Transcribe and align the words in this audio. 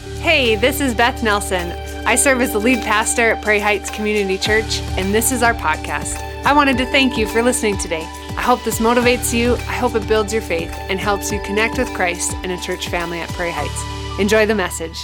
Hey, 0.00 0.54
this 0.54 0.80
is 0.80 0.94
Beth 0.94 1.22
Nelson. 1.22 1.72
I 2.06 2.14
serve 2.14 2.40
as 2.40 2.52
the 2.52 2.58
lead 2.58 2.78
pastor 2.78 3.32
at 3.32 3.44
Prairie 3.44 3.60
Heights 3.60 3.90
Community 3.90 4.38
Church, 4.38 4.80
and 4.96 5.14
this 5.14 5.30
is 5.30 5.42
our 5.42 5.52
podcast. 5.52 6.16
I 6.46 6.54
wanted 6.54 6.78
to 6.78 6.86
thank 6.86 7.18
you 7.18 7.28
for 7.28 7.42
listening 7.42 7.76
today. 7.76 8.04
I 8.30 8.40
hope 8.40 8.64
this 8.64 8.78
motivates 8.78 9.34
you, 9.34 9.56
I 9.56 9.74
hope 9.74 9.94
it 9.94 10.08
builds 10.08 10.32
your 10.32 10.40
faith, 10.40 10.72
and 10.88 10.98
helps 10.98 11.30
you 11.30 11.38
connect 11.42 11.76
with 11.76 11.92
Christ 11.92 12.32
and 12.36 12.50
a 12.50 12.58
church 12.62 12.88
family 12.88 13.20
at 13.20 13.28
Prairie 13.30 13.52
Heights. 13.52 14.18
Enjoy 14.18 14.46
the 14.46 14.54
message. 14.54 14.96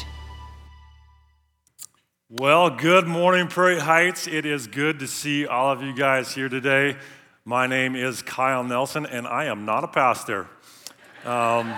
Well, 2.30 2.70
good 2.70 3.06
morning, 3.06 3.48
Prairie 3.48 3.80
Heights. 3.80 4.26
It 4.26 4.46
is 4.46 4.66
good 4.66 4.98
to 5.00 5.06
see 5.06 5.46
all 5.46 5.70
of 5.70 5.82
you 5.82 5.94
guys 5.94 6.32
here 6.32 6.48
today. 6.48 6.96
My 7.44 7.66
name 7.66 7.96
is 7.96 8.22
Kyle 8.22 8.64
Nelson, 8.64 9.04
and 9.04 9.26
I 9.26 9.44
am 9.44 9.66
not 9.66 9.84
a 9.84 9.88
pastor. 9.88 10.48
Um, 11.26 11.74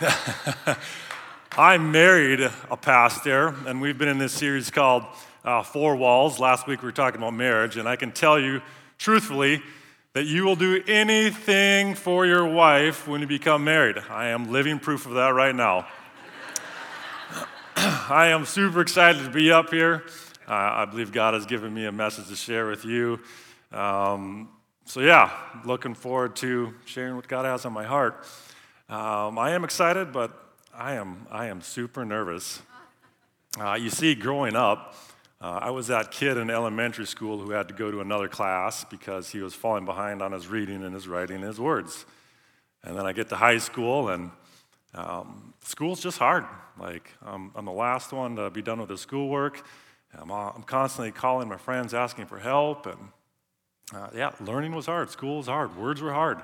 I 1.56 1.78
married 1.78 2.40
a 2.40 2.76
pastor, 2.76 3.54
and 3.66 3.80
we've 3.80 3.98
been 3.98 4.08
in 4.08 4.18
this 4.18 4.32
series 4.32 4.70
called 4.70 5.04
uh, 5.44 5.62
Four 5.62 5.96
Walls. 5.96 6.38
Last 6.38 6.66
week 6.66 6.82
we 6.82 6.86
were 6.86 6.92
talking 6.92 7.18
about 7.18 7.34
marriage, 7.34 7.76
and 7.76 7.88
I 7.88 7.96
can 7.96 8.12
tell 8.12 8.38
you 8.38 8.60
truthfully 8.98 9.62
that 10.12 10.24
you 10.24 10.44
will 10.44 10.56
do 10.56 10.82
anything 10.86 11.94
for 11.94 12.26
your 12.26 12.44
wife 12.46 13.08
when 13.08 13.20
you 13.22 13.26
become 13.26 13.64
married. 13.64 13.96
I 14.10 14.28
am 14.28 14.52
living 14.52 14.78
proof 14.78 15.06
of 15.06 15.14
that 15.14 15.30
right 15.30 15.54
now. 15.54 15.88
I 17.76 18.28
am 18.28 18.44
super 18.44 18.80
excited 18.80 19.24
to 19.24 19.30
be 19.30 19.50
up 19.50 19.70
here. 19.70 20.04
Uh, 20.46 20.52
I 20.52 20.84
believe 20.84 21.12
God 21.12 21.34
has 21.34 21.46
given 21.46 21.72
me 21.74 21.86
a 21.86 21.92
message 21.92 22.28
to 22.28 22.36
share 22.36 22.68
with 22.68 22.84
you. 22.84 23.20
Um, 23.72 24.50
so, 24.84 25.00
yeah, 25.00 25.32
looking 25.64 25.94
forward 25.94 26.36
to 26.36 26.74
sharing 26.84 27.16
what 27.16 27.26
God 27.26 27.46
has 27.46 27.64
on 27.64 27.72
my 27.72 27.84
heart. 27.84 28.26
Um, 28.88 29.38
I 29.38 29.52
am 29.52 29.64
excited, 29.64 30.12
but 30.12 30.47
I 30.78 30.92
am, 30.92 31.26
I 31.28 31.46
am 31.46 31.60
super 31.60 32.04
nervous. 32.04 32.62
Uh, 33.58 33.74
you 33.74 33.90
see, 33.90 34.14
growing 34.14 34.54
up, 34.54 34.94
uh, 35.40 35.58
I 35.60 35.70
was 35.70 35.88
that 35.88 36.12
kid 36.12 36.36
in 36.36 36.50
elementary 36.50 37.04
school 37.04 37.38
who 37.38 37.50
had 37.50 37.66
to 37.66 37.74
go 37.74 37.90
to 37.90 38.00
another 38.00 38.28
class 38.28 38.84
because 38.84 39.28
he 39.30 39.40
was 39.40 39.54
falling 39.54 39.84
behind 39.84 40.22
on 40.22 40.30
his 40.30 40.46
reading 40.46 40.84
and 40.84 40.94
his 40.94 41.08
writing 41.08 41.38
and 41.38 41.46
his 41.46 41.58
words. 41.58 42.06
And 42.84 42.96
then 42.96 43.06
I 43.06 43.12
get 43.12 43.28
to 43.30 43.34
high 43.34 43.58
school, 43.58 44.10
and 44.10 44.30
um, 44.94 45.52
school's 45.64 46.00
just 46.00 46.16
hard. 46.16 46.44
Like, 46.78 47.10
I'm 47.22 47.50
the 47.56 47.72
last 47.72 48.12
one 48.12 48.36
to 48.36 48.48
be 48.48 48.62
done 48.62 48.78
with 48.78 48.90
the 48.90 48.98
schoolwork. 48.98 49.66
I'm, 50.16 50.30
uh, 50.30 50.50
I'm 50.50 50.62
constantly 50.62 51.10
calling 51.10 51.48
my 51.48 51.56
friends 51.56 51.92
asking 51.92 52.26
for 52.26 52.38
help. 52.38 52.86
And 52.86 52.98
uh, 53.92 54.10
yeah, 54.14 54.30
learning 54.40 54.76
was 54.76 54.86
hard. 54.86 55.10
School 55.10 55.38
was 55.38 55.48
hard. 55.48 55.76
Words 55.76 56.00
were 56.00 56.12
hard. 56.12 56.40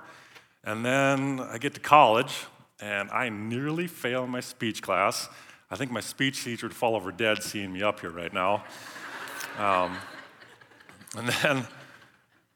And 0.64 0.84
then 0.84 1.38
I 1.38 1.58
get 1.58 1.74
to 1.74 1.80
college, 1.80 2.46
and 2.80 3.10
I 3.10 3.28
nearly 3.28 3.86
fail 3.86 4.24
in 4.24 4.30
my 4.30 4.40
speech 4.40 4.82
class. 4.82 5.28
I 5.70 5.76
think 5.76 5.90
my 5.90 6.00
speech 6.00 6.44
teacher 6.44 6.66
would 6.66 6.76
fall 6.76 6.94
over 6.94 7.10
dead 7.10 7.42
seeing 7.42 7.72
me 7.72 7.82
up 7.82 8.00
here 8.00 8.10
right 8.10 8.32
now. 8.32 8.64
Um, 9.58 9.96
and 11.16 11.28
then, 11.28 11.66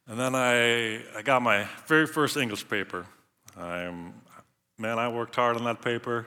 and 0.06 0.18
then 0.18 0.34
I, 0.34 1.02
I 1.16 1.22
got 1.22 1.42
my 1.42 1.66
very 1.86 2.06
first 2.06 2.36
English 2.36 2.68
paper. 2.68 3.06
I'm, 3.56 4.14
man, 4.78 4.98
I 4.98 5.08
worked 5.08 5.36
hard 5.36 5.56
on 5.56 5.64
that 5.64 5.82
paper. 5.82 6.26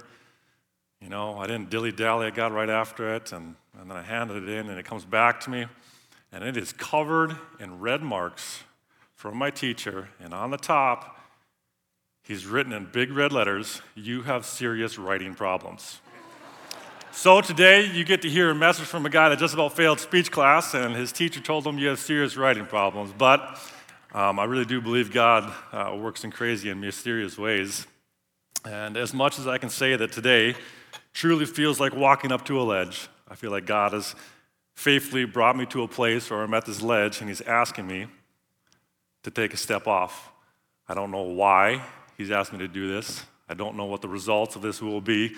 You 1.01 1.09
know, 1.09 1.37
I 1.37 1.47
didn't 1.47 1.69
dilly 1.69 1.91
dally, 1.91 2.27
I 2.27 2.29
got 2.29 2.51
right 2.51 2.69
after 2.69 3.15
it, 3.15 3.31
and, 3.31 3.55
and 3.79 3.89
then 3.89 3.97
I 3.97 4.03
handed 4.03 4.43
it 4.43 4.49
in, 4.49 4.69
and 4.69 4.77
it 4.77 4.85
comes 4.85 5.03
back 5.03 5.39
to 5.41 5.49
me, 5.49 5.65
and 6.31 6.43
it 6.43 6.55
is 6.55 6.73
covered 6.73 7.35
in 7.59 7.79
red 7.79 8.03
marks 8.03 8.63
from 9.15 9.37
my 9.37 9.49
teacher, 9.49 10.09
and 10.19 10.33
on 10.33 10.51
the 10.51 10.57
top, 10.57 11.20
He's 12.31 12.45
written 12.45 12.71
in 12.71 12.85
big 12.85 13.11
red 13.11 13.33
letters, 13.33 13.81
You 13.93 14.21
have 14.21 14.45
serious 14.45 14.97
writing 14.97 15.35
problems. 15.35 15.99
so 17.11 17.41
today 17.41 17.85
you 17.85 18.05
get 18.05 18.21
to 18.21 18.29
hear 18.29 18.49
a 18.51 18.55
message 18.55 18.85
from 18.85 19.05
a 19.05 19.09
guy 19.09 19.27
that 19.27 19.37
just 19.37 19.53
about 19.53 19.75
failed 19.75 19.99
speech 19.99 20.31
class, 20.31 20.73
and 20.73 20.95
his 20.95 21.11
teacher 21.11 21.41
told 21.41 21.67
him 21.67 21.77
you 21.77 21.89
have 21.89 21.99
serious 21.99 22.37
writing 22.37 22.65
problems. 22.65 23.11
But 23.17 23.59
um, 24.13 24.39
I 24.39 24.45
really 24.45 24.63
do 24.63 24.79
believe 24.79 25.11
God 25.11 25.53
uh, 25.73 25.93
works 25.97 26.23
in 26.23 26.31
crazy 26.31 26.69
and 26.69 26.79
mysterious 26.79 27.37
ways. 27.37 27.85
And 28.63 28.95
as 28.95 29.13
much 29.13 29.37
as 29.37 29.45
I 29.45 29.57
can 29.57 29.69
say 29.69 29.97
that 29.97 30.13
today 30.13 30.55
truly 31.11 31.45
feels 31.45 31.81
like 31.81 31.93
walking 31.93 32.31
up 32.31 32.45
to 32.45 32.61
a 32.61 32.63
ledge, 32.63 33.09
I 33.27 33.35
feel 33.35 33.51
like 33.51 33.65
God 33.65 33.91
has 33.91 34.15
faithfully 34.73 35.25
brought 35.25 35.57
me 35.57 35.65
to 35.65 35.83
a 35.83 35.87
place 35.89 36.29
where 36.29 36.43
I'm 36.43 36.53
at 36.53 36.65
this 36.65 36.81
ledge 36.81 37.19
and 37.19 37.27
He's 37.27 37.41
asking 37.41 37.87
me 37.87 38.07
to 39.23 39.31
take 39.31 39.53
a 39.53 39.57
step 39.57 39.85
off. 39.85 40.31
I 40.87 40.93
don't 40.93 41.11
know 41.11 41.23
why, 41.23 41.81
He's 42.17 42.31
asked 42.31 42.53
me 42.53 42.59
to 42.59 42.67
do 42.67 42.87
this. 42.87 43.23
I 43.49 43.53
don't 43.53 43.75
know 43.75 43.85
what 43.85 44.01
the 44.01 44.07
results 44.07 44.55
of 44.55 44.61
this 44.61 44.81
will 44.81 45.01
be, 45.01 45.35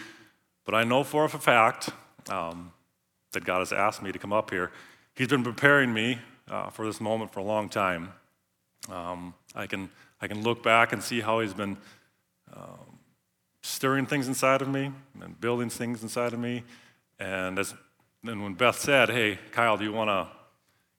but 0.66 0.76
I 0.76 0.84
know 0.84 1.04
for 1.04 1.26
a 1.26 1.30
fact 1.30 1.90
um, 2.30 2.72
that 3.32 3.44
God 3.44 3.60
has 3.60 3.74
asked 3.74 4.02
me 4.02 4.12
to 4.12 4.20
come 4.20 4.34
up 4.34 4.50
here. 4.52 4.72
He's 5.16 5.28
been 5.28 5.44
preparing 5.44 5.94
me 5.94 6.20
uh, 6.50 6.70
for 6.70 6.86
this 6.86 7.02
moment 7.02 7.34
for 7.34 7.40
a 7.40 7.44
long 7.44 7.70
time. 7.70 8.10
Um, 8.90 9.34
I, 9.56 9.68
can, 9.68 9.90
I 10.22 10.28
can 10.28 10.44
look 10.44 10.64
back 10.64 10.94
and 10.94 11.02
see 11.02 11.22
how 11.22 11.40
He's 11.40 11.54
been 11.54 11.78
um, 12.56 13.00
stirring 13.62 14.06
things 14.06 14.28
inside 14.28 14.62
of 14.62 14.68
me 14.68 14.92
and 15.22 15.40
building 15.40 15.70
things 15.70 16.04
inside 16.04 16.34
of 16.34 16.40
me. 16.40 16.64
And, 17.20 17.58
as, 17.58 17.74
and 18.24 18.44
when 18.44 18.54
Beth 18.54 18.78
said, 18.78 19.10
Hey, 19.10 19.40
Kyle, 19.52 19.78
do 19.78 19.84
you 19.84 19.94
want 19.94 20.10
to 20.10 20.28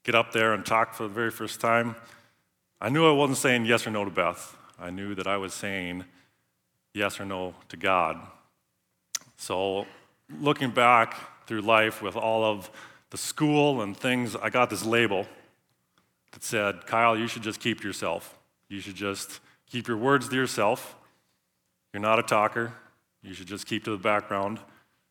get 0.03 0.15
up 0.15 0.33
there 0.33 0.53
and 0.55 0.65
talk 0.65 0.95
for 0.95 1.05
the 1.05 1.09
very 1.09 1.31
first 1.31 1.61
time? 1.61 1.97
I 2.81 2.89
knew 2.89 3.07
I 3.07 3.13
wasn't 3.13 3.39
saying 3.39 3.67
yes 3.67 3.87
or 3.87 3.91
no 3.91 4.05
to 4.05 4.11
Beth. 4.11 4.57
I 4.79 4.91
knew 4.91 5.15
that 5.15 5.27
I 5.27 5.37
was 5.37 5.55
saying 5.55 6.05
yes 6.93 7.21
or 7.21 7.25
no 7.25 7.55
to 7.69 7.77
God. 7.77 8.21
So, 9.37 9.87
looking 10.41 10.71
back 10.71 11.47
through 11.47 11.61
life 11.61 12.03
with 12.03 12.17
all 12.17 12.45
of 12.45 12.71
the 13.11 13.19
school 13.19 13.83
and 13.83 13.97
things, 13.97 14.35
I 14.37 14.51
got 14.51 14.71
this 14.71 14.85
label 14.85 15.27
that 16.33 16.43
said, 16.43 16.87
Kyle, 16.87 17.17
you 17.17 17.29
should 17.29 17.43
just 17.43 17.61
keep 17.61 17.81
to 17.81 17.87
yourself. 17.87 18.37
You 18.69 18.81
should 18.81 18.97
just 18.97 19.41
keep 19.71 19.87
your 19.87 19.97
words 19.97 20.29
to 20.29 20.35
yourself. 20.35 20.97
You're 21.93 22.01
not 22.03 22.19
a 22.19 22.23
talker. 22.23 22.73
You 23.23 23.35
should 23.35 23.47
just 23.47 23.67
keep 23.67 23.85
to 23.85 23.91
the 23.91 23.97
background 23.97 24.59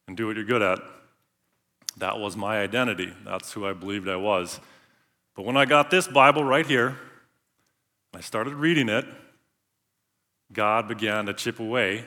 and 0.07 0.17
do 0.17 0.27
what 0.27 0.35
you're 0.35 0.45
good 0.45 0.61
at. 0.61 0.79
That 1.97 2.19
was 2.19 2.35
my 2.35 2.59
identity. 2.59 3.13
That's 3.23 3.53
who 3.53 3.65
I 3.65 3.73
believed 3.73 4.07
I 4.07 4.15
was. 4.15 4.59
But 5.35 5.45
when 5.45 5.57
I 5.57 5.65
got 5.65 5.89
this 5.89 6.07
Bible 6.07 6.43
right 6.43 6.65
here, 6.65 6.97
I 8.13 8.21
started 8.21 8.53
reading 8.53 8.89
it, 8.89 9.05
God 10.53 10.87
began 10.87 11.25
to 11.25 11.33
chip 11.33 11.59
away 11.59 12.05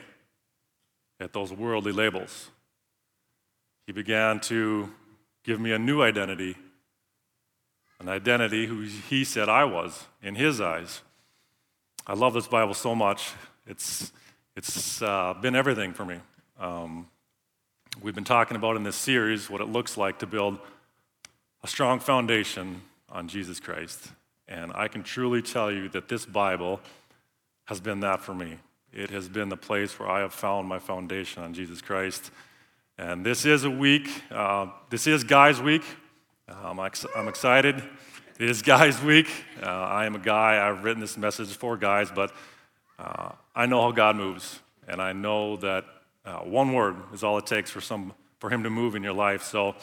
at 1.19 1.33
those 1.33 1.51
worldly 1.51 1.91
labels. 1.91 2.49
He 3.85 3.93
began 3.93 4.39
to 4.41 4.91
give 5.43 5.59
me 5.59 5.71
a 5.71 5.79
new 5.79 6.01
identity, 6.01 6.55
an 7.99 8.09
identity 8.09 8.65
who 8.65 8.81
he 8.81 9.23
said 9.23 9.49
I 9.49 9.63
was 9.63 10.05
in 10.21 10.35
his 10.35 10.59
eyes. 10.61 11.01
I 12.05 12.13
love 12.13 12.33
this 12.33 12.47
Bible 12.47 12.73
so 12.73 12.95
much. 12.95 13.31
It's, 13.65 14.11
it's 14.55 15.01
uh, 15.01 15.33
been 15.41 15.55
everything 15.55 15.93
for 15.93 16.05
me. 16.05 16.19
Um, 16.59 17.07
we've 18.01 18.15
been 18.15 18.23
talking 18.23 18.57
about 18.57 18.75
in 18.75 18.83
this 18.83 18.95
series 18.95 19.49
what 19.49 19.61
it 19.61 19.67
looks 19.67 19.97
like 19.97 20.19
to 20.19 20.27
build 20.27 20.59
a 21.63 21.67
strong 21.67 21.99
foundation 21.99 22.81
on 23.09 23.27
Jesus 23.27 23.59
Christ. 23.59 24.07
And 24.47 24.71
I 24.73 24.87
can 24.87 25.03
truly 25.03 25.41
tell 25.41 25.71
you 25.71 25.89
that 25.89 26.07
this 26.07 26.25
Bible 26.25 26.79
has 27.67 27.79
been 27.81 27.99
that 27.99 28.21
for 28.21 28.33
me. 28.33 28.57
It 28.93 29.09
has 29.11 29.27
been 29.27 29.49
the 29.49 29.57
place 29.57 29.99
where 29.99 30.09
I 30.09 30.21
have 30.21 30.33
found 30.33 30.67
my 30.67 30.79
foundation 30.79 31.43
on 31.43 31.53
Jesus 31.53 31.81
Christ. 31.81 32.31
And 32.97 33.25
this 33.25 33.45
is 33.45 33.65
a 33.65 33.69
week, 33.69 34.09
uh, 34.31 34.67
this 34.89 35.05
is 35.05 35.23
Guys 35.23 35.61
Week. 35.61 35.83
Um, 36.47 36.79
I'm 36.79 37.27
excited. 37.27 37.83
It 38.39 38.49
is 38.49 38.61
Guys 38.61 39.01
Week. 39.03 39.27
Uh, 39.61 39.65
I 39.65 40.05
am 40.05 40.15
a 40.15 40.19
guy, 40.19 40.65
I've 40.65 40.85
written 40.85 41.01
this 41.01 41.17
message 41.17 41.49
for 41.49 41.75
guys, 41.75 42.09
but 42.09 42.33
uh, 42.97 43.33
I 43.53 43.65
know 43.65 43.81
how 43.81 43.91
God 43.91 44.15
moves. 44.15 44.59
And 44.87 45.01
I 45.01 45.11
know 45.11 45.57
that 45.57 45.83
uh, 46.25 46.37
one 46.39 46.71
word 46.71 46.95
is 47.13 47.21
all 47.21 47.37
it 47.37 47.45
takes 47.45 47.69
for, 47.69 47.81
some, 47.81 48.13
for 48.39 48.49
Him 48.49 48.63
to 48.63 48.69
move 48.69 48.95
in 48.95 49.03
your 49.03 49.13
life. 49.13 49.43
So 49.43 49.75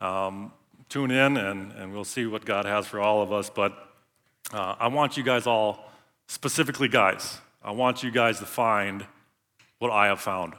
um, 0.00 0.52
tune 0.88 1.12
in 1.12 1.36
and, 1.36 1.70
and 1.72 1.92
we'll 1.92 2.04
see 2.04 2.26
what 2.26 2.44
God 2.44 2.64
has 2.64 2.88
for 2.88 3.00
all 3.00 3.22
of 3.22 3.32
us. 3.32 3.48
But 3.48 3.72
uh, 4.52 4.74
I 4.80 4.88
want 4.88 5.16
you 5.16 5.22
guys 5.22 5.46
all 5.46 5.89
specifically 6.30 6.86
guys, 6.86 7.40
I 7.60 7.72
want 7.72 8.04
you 8.04 8.10
guys 8.12 8.38
to 8.38 8.46
find 8.46 9.04
what 9.80 9.90
I 9.90 10.06
have 10.06 10.20
found. 10.20 10.54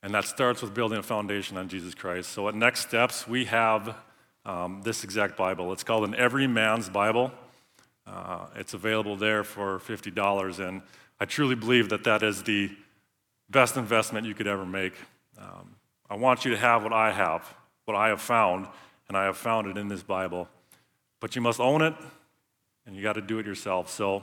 And 0.00 0.14
that 0.14 0.24
starts 0.24 0.62
with 0.62 0.74
building 0.74 0.96
a 0.96 1.02
foundation 1.02 1.56
on 1.56 1.68
Jesus 1.68 1.92
Christ. 1.92 2.30
So, 2.30 2.48
at 2.48 2.54
Next 2.54 2.86
Steps, 2.86 3.26
we 3.26 3.46
have 3.46 3.96
um, 4.44 4.82
this 4.84 5.02
exact 5.02 5.36
Bible. 5.36 5.72
It's 5.72 5.82
called 5.82 6.04
an 6.04 6.14
Every 6.14 6.46
Man's 6.46 6.88
Bible. 6.88 7.32
Uh, 8.06 8.46
it's 8.54 8.74
available 8.74 9.16
there 9.16 9.42
for 9.42 9.80
$50. 9.80 10.60
And 10.60 10.82
I 11.18 11.24
truly 11.24 11.56
believe 11.56 11.88
that 11.88 12.04
that 12.04 12.22
is 12.22 12.44
the 12.44 12.70
best 13.50 13.76
investment 13.76 14.24
you 14.24 14.34
could 14.34 14.46
ever 14.46 14.64
make. 14.64 14.94
Um, 15.36 15.74
I 16.08 16.14
want 16.14 16.44
you 16.44 16.52
to 16.52 16.58
have 16.58 16.84
what 16.84 16.92
I 16.92 17.10
have, 17.10 17.52
what 17.86 17.96
I 17.96 18.08
have 18.08 18.20
found, 18.20 18.68
and 19.08 19.16
I 19.16 19.24
have 19.24 19.36
found 19.36 19.66
it 19.66 19.76
in 19.76 19.88
this 19.88 20.04
Bible. 20.04 20.48
But 21.18 21.34
you 21.34 21.42
must 21.42 21.58
own 21.58 21.82
it, 21.82 21.94
and 22.86 22.94
you 22.94 23.02
got 23.02 23.14
to 23.14 23.20
do 23.20 23.40
it 23.40 23.46
yourself. 23.46 23.90
So, 23.90 24.22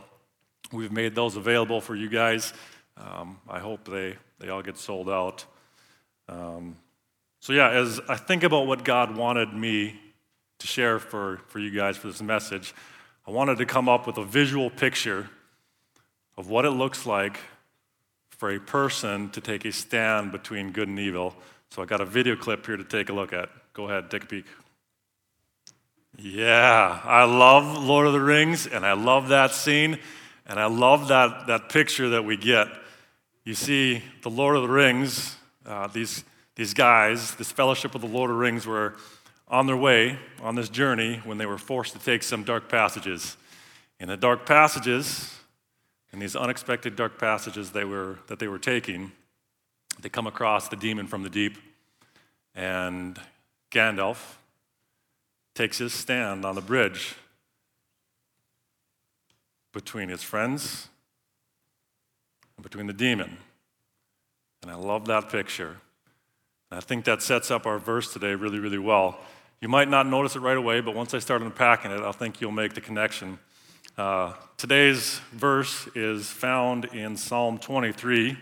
We've 0.71 0.91
made 0.91 1.13
those 1.15 1.35
available 1.35 1.81
for 1.81 1.95
you 1.95 2.09
guys. 2.09 2.53
Um, 2.97 3.39
I 3.49 3.59
hope 3.59 3.85
they, 3.85 4.15
they 4.39 4.49
all 4.49 4.61
get 4.61 4.77
sold 4.77 5.09
out. 5.09 5.45
Um, 6.29 6.75
So, 7.43 7.51
yeah, 7.51 7.71
as 7.71 7.99
I 8.07 8.15
think 8.15 8.43
about 8.43 8.67
what 8.67 8.85
God 8.85 9.17
wanted 9.17 9.53
me 9.53 9.99
to 10.59 10.67
share 10.67 10.97
for, 10.97 11.41
for 11.47 11.59
you 11.59 11.71
guys 11.71 11.97
for 11.97 12.07
this 12.07 12.21
message, 12.21 12.73
I 13.27 13.31
wanted 13.31 13.57
to 13.57 13.65
come 13.65 13.89
up 13.89 14.07
with 14.07 14.17
a 14.17 14.23
visual 14.23 14.69
picture 14.69 15.29
of 16.37 16.47
what 16.47 16.63
it 16.63 16.71
looks 16.71 17.05
like 17.05 17.37
for 18.29 18.49
a 18.49 18.59
person 18.59 19.29
to 19.31 19.41
take 19.41 19.65
a 19.65 19.73
stand 19.73 20.31
between 20.31 20.71
good 20.71 20.87
and 20.87 20.97
evil. 20.97 21.35
So 21.69 21.81
I 21.81 21.85
got 21.85 21.99
a 21.99 22.05
video 22.05 22.37
clip 22.37 22.65
here 22.65 22.77
to 22.77 22.83
take 22.85 23.09
a 23.09 23.13
look 23.13 23.33
at. 23.33 23.49
Go 23.73 23.89
ahead, 23.89 24.09
take 24.09 24.23
a 24.23 24.27
peek. 24.27 24.45
Yeah, 26.17 27.01
I 27.03 27.25
love 27.25 27.83
Lord 27.83 28.07
of 28.07 28.13
the 28.13 28.21
Rings, 28.21 28.67
and 28.67 28.85
I 28.85 28.93
love 28.93 29.27
that 29.29 29.51
scene, 29.51 29.99
and 30.45 30.59
I 30.59 30.65
love 30.65 31.07
that, 31.07 31.47
that 31.47 31.69
picture 31.69 32.09
that 32.09 32.25
we 32.25 32.37
get. 32.37 32.67
You 33.45 33.55
see, 33.55 34.03
the 34.21 34.29
Lord 34.29 34.55
of 34.55 34.61
the 34.63 34.69
Rings, 34.69 35.35
uh, 35.65 35.87
these, 35.87 36.23
these 36.55 36.73
guys, 36.73 37.35
this 37.35 37.51
fellowship 37.51 37.95
of 37.95 38.01
the 38.01 38.07
Lord 38.07 38.29
of 38.29 38.35
the 38.35 38.41
Rings, 38.41 38.65
were 38.65 38.95
on 39.47 39.67
their 39.67 39.77
way 39.77 40.17
on 40.41 40.55
this 40.55 40.69
journey 40.69 41.21
when 41.23 41.37
they 41.37 41.45
were 41.45 41.57
forced 41.57 41.93
to 41.93 41.99
take 41.99 42.23
some 42.23 42.43
dark 42.43 42.69
passages. 42.69 43.37
In 43.99 44.09
the 44.09 44.17
dark 44.17 44.45
passages, 44.45 45.33
in 46.11 46.19
these 46.19 46.35
unexpected 46.35 46.95
dark 46.95 47.17
passages 47.17 47.71
they 47.71 47.85
were, 47.85 48.19
that 48.27 48.39
they 48.39 48.47
were 48.47 48.59
taking, 48.59 49.11
they 50.01 50.09
come 50.09 50.27
across 50.27 50.69
the 50.69 50.75
demon 50.75 51.07
from 51.07 51.23
the 51.23 51.29
deep, 51.29 51.57
and 52.55 53.19
Gandalf 53.71 54.35
takes 55.55 55.77
his 55.77 55.93
stand 55.93 56.45
on 56.45 56.55
the 56.55 56.61
bridge 56.61 57.15
between 59.73 60.09
his 60.09 60.23
friends 60.23 60.87
and 62.55 62.63
between 62.63 62.87
the 62.87 62.93
demon. 62.93 63.37
And 64.61 64.71
I 64.71 64.75
love 64.75 65.05
that 65.07 65.29
picture. 65.29 65.77
And 66.71 66.77
I 66.77 66.79
think 66.79 67.05
that 67.05 67.21
sets 67.21 67.51
up 67.51 67.65
our 67.65 67.79
verse 67.79 68.13
today 68.13 68.33
really, 68.35 68.59
really 68.59 68.77
well. 68.77 69.19
You 69.59 69.67
might 69.67 69.89
not 69.89 70.07
notice 70.07 70.35
it 70.35 70.39
right 70.39 70.57
away, 70.57 70.81
but 70.81 70.95
once 70.95 71.13
I 71.13 71.19
start 71.19 71.41
unpacking 71.41 71.91
it, 71.91 72.01
I 72.01 72.11
think 72.11 72.39
you'll 72.39 72.51
make 72.51 72.73
the 72.73 72.81
connection. 72.81 73.39
Uh, 73.97 74.33
today's 74.57 75.19
verse 75.31 75.87
is 75.95 76.29
found 76.29 76.85
in 76.85 77.15
Psalm 77.15 77.57
23. 77.57 78.37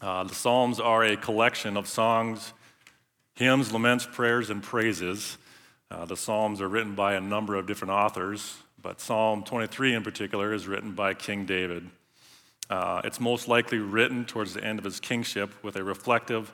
Uh, 0.00 0.24
the 0.24 0.34
Psalms 0.34 0.80
are 0.80 1.04
a 1.04 1.16
collection 1.16 1.76
of 1.76 1.86
songs, 1.86 2.52
hymns, 3.34 3.72
laments, 3.72 4.06
prayers, 4.06 4.50
and 4.50 4.62
praises. 4.62 5.38
Uh, 5.90 6.06
the 6.06 6.16
Psalms 6.16 6.60
are 6.60 6.68
written 6.68 6.94
by 6.94 7.14
a 7.14 7.20
number 7.20 7.54
of 7.54 7.66
different 7.66 7.92
authors, 7.92 8.56
but 8.82 9.00
Psalm 9.00 9.44
23 9.44 9.94
in 9.94 10.02
particular 10.02 10.52
is 10.52 10.66
written 10.66 10.92
by 10.92 11.14
King 11.14 11.46
David. 11.46 11.88
Uh, 12.68 13.00
it's 13.04 13.20
most 13.20 13.46
likely 13.46 13.78
written 13.78 14.24
towards 14.24 14.54
the 14.54 14.64
end 14.64 14.78
of 14.78 14.84
his 14.84 14.98
kingship 14.98 15.50
with 15.62 15.76
a 15.76 15.84
reflective 15.84 16.52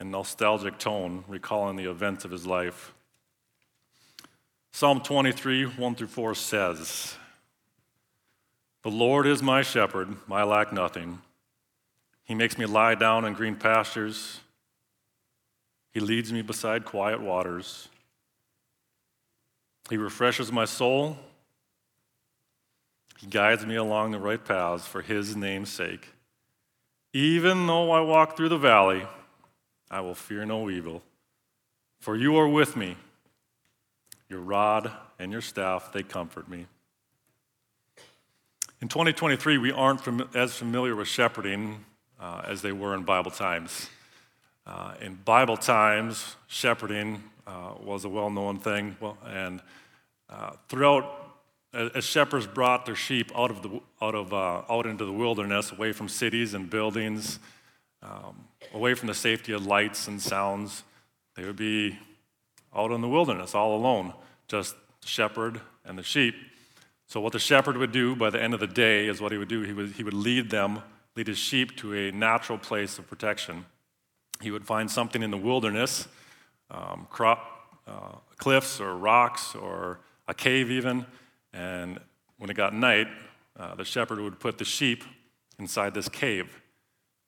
and 0.00 0.10
nostalgic 0.10 0.78
tone, 0.78 1.24
recalling 1.28 1.76
the 1.76 1.88
events 1.88 2.24
of 2.24 2.30
his 2.30 2.46
life. 2.46 2.92
Psalm 4.72 5.00
23, 5.00 5.64
1 5.66 5.94
through 5.94 6.06
4 6.08 6.34
says, 6.34 7.14
The 8.82 8.90
Lord 8.90 9.26
is 9.26 9.42
my 9.42 9.62
shepherd, 9.62 10.16
I 10.30 10.42
lack 10.42 10.72
nothing. 10.72 11.20
He 12.24 12.34
makes 12.34 12.58
me 12.58 12.66
lie 12.66 12.94
down 12.94 13.24
in 13.24 13.34
green 13.34 13.56
pastures. 13.56 14.40
He 15.92 16.00
leads 16.00 16.32
me 16.32 16.42
beside 16.42 16.84
quiet 16.84 17.20
waters. 17.20 17.88
He 19.90 19.98
refreshes 19.98 20.50
my 20.50 20.64
soul. 20.64 21.18
He 23.22 23.28
guides 23.28 23.64
me 23.64 23.76
along 23.76 24.10
the 24.10 24.18
right 24.18 24.44
paths 24.44 24.84
for 24.84 25.00
his 25.00 25.36
name's 25.36 25.70
sake. 25.70 26.08
Even 27.12 27.68
though 27.68 27.92
I 27.92 28.00
walk 28.00 28.36
through 28.36 28.48
the 28.48 28.58
valley, 28.58 29.06
I 29.88 30.00
will 30.00 30.16
fear 30.16 30.44
no 30.44 30.68
evil, 30.68 31.02
for 32.00 32.16
you 32.16 32.36
are 32.36 32.48
with 32.48 32.74
me. 32.74 32.96
Your 34.28 34.40
rod 34.40 34.90
and 35.20 35.30
your 35.30 35.40
staff, 35.40 35.92
they 35.92 36.02
comfort 36.02 36.48
me. 36.48 36.66
In 38.80 38.88
2023, 38.88 39.56
we 39.56 39.70
aren't 39.70 40.00
fam- 40.00 40.28
as 40.34 40.54
familiar 40.54 40.96
with 40.96 41.06
shepherding 41.06 41.84
uh, 42.18 42.42
as 42.44 42.60
they 42.62 42.72
were 42.72 42.92
in 42.92 43.04
Bible 43.04 43.30
times. 43.30 43.88
Uh, 44.66 44.94
in 45.00 45.14
Bible 45.14 45.56
times, 45.56 46.34
shepherding 46.48 47.22
uh, 47.46 47.74
was 47.80 48.04
a 48.04 48.08
well 48.08 48.30
known 48.30 48.58
thing. 48.58 48.96
Well, 49.00 49.16
and 49.24 49.60
uh, 50.28 50.54
throughout, 50.68 51.21
as 51.72 52.04
shepherds 52.04 52.46
brought 52.46 52.86
their 52.86 52.94
sheep 52.94 53.32
out, 53.34 53.50
of 53.50 53.62
the, 53.62 53.80
out, 54.00 54.14
of, 54.14 54.32
uh, 54.32 54.62
out 54.68 54.86
into 54.86 55.04
the 55.04 55.12
wilderness, 55.12 55.72
away 55.72 55.92
from 55.92 56.08
cities 56.08 56.54
and 56.54 56.68
buildings, 56.68 57.38
um, 58.02 58.44
away 58.74 58.94
from 58.94 59.06
the 59.06 59.14
safety 59.14 59.52
of 59.52 59.66
lights 59.66 60.08
and 60.08 60.20
sounds, 60.20 60.82
they 61.34 61.44
would 61.44 61.56
be 61.56 61.98
out 62.74 62.90
in 62.90 63.00
the 63.00 63.08
wilderness 63.08 63.54
all 63.54 63.74
alone, 63.74 64.12
just 64.48 64.74
the 65.00 65.08
shepherd 65.08 65.60
and 65.84 65.98
the 65.98 66.02
sheep. 66.02 66.34
So, 67.06 67.20
what 67.20 67.32
the 67.32 67.38
shepherd 67.38 67.76
would 67.76 67.92
do 67.92 68.16
by 68.16 68.30
the 68.30 68.42
end 68.42 68.54
of 68.54 68.60
the 68.60 68.66
day 68.66 69.06
is 69.06 69.20
what 69.20 69.32
he 69.32 69.38
would 69.38 69.48
do. 69.48 69.62
He 69.62 69.72
would, 69.72 69.92
he 69.92 70.02
would 70.02 70.14
lead 70.14 70.50
them, 70.50 70.82
lead 71.16 71.26
his 71.26 71.38
sheep 71.38 71.76
to 71.78 71.94
a 71.94 72.12
natural 72.12 72.58
place 72.58 72.98
of 72.98 73.06
protection. 73.06 73.66
He 74.40 74.50
would 74.50 74.64
find 74.64 74.90
something 74.90 75.22
in 75.22 75.30
the 75.30 75.36
wilderness, 75.36 76.08
um, 76.70 77.06
crop, 77.10 77.78
uh, 77.86 78.16
cliffs 78.36 78.80
or 78.80 78.96
rocks 78.96 79.54
or 79.54 80.00
a 80.26 80.34
cave 80.34 80.70
even. 80.70 81.06
And 81.52 81.98
when 82.38 82.50
it 82.50 82.54
got 82.54 82.74
night, 82.74 83.08
uh, 83.58 83.74
the 83.74 83.84
shepherd 83.84 84.20
would 84.20 84.40
put 84.40 84.58
the 84.58 84.64
sheep 84.64 85.04
inside 85.58 85.94
this 85.94 86.08
cave. 86.08 86.60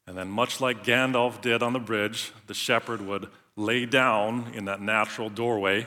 And 0.07 0.17
then, 0.17 0.29
much 0.29 0.61
like 0.61 0.85
Gandalf 0.85 1.41
did 1.41 1.63
on 1.63 1.73
the 1.73 1.79
bridge, 1.79 2.33
the 2.47 2.55
shepherd 2.55 3.01
would 3.01 3.29
lay 3.57 3.87
down 3.87 4.53
in 4.55 4.67
that 4.67 4.81
natural 4.81 5.31
doorway, 5.31 5.87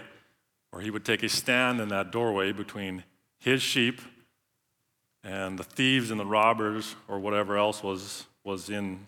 or 0.72 0.82
he 0.82 0.90
would 0.90 1.06
take 1.06 1.24
a 1.24 1.30
stand 1.30 1.80
in 1.80 1.90
that 1.90 2.12
doorway 2.12 2.52
between 2.52 3.04
his 3.40 3.62
sheep 3.62 4.02
and 5.24 5.60
the 5.60 5.64
thieves 5.64 6.10
and 6.10 6.20
the 6.20 6.26
robbers 6.26 6.96
or 7.08 7.20
whatever 7.20 7.58
else 7.58 7.84
was, 7.84 8.26
was 8.44 8.70
in 8.70 9.06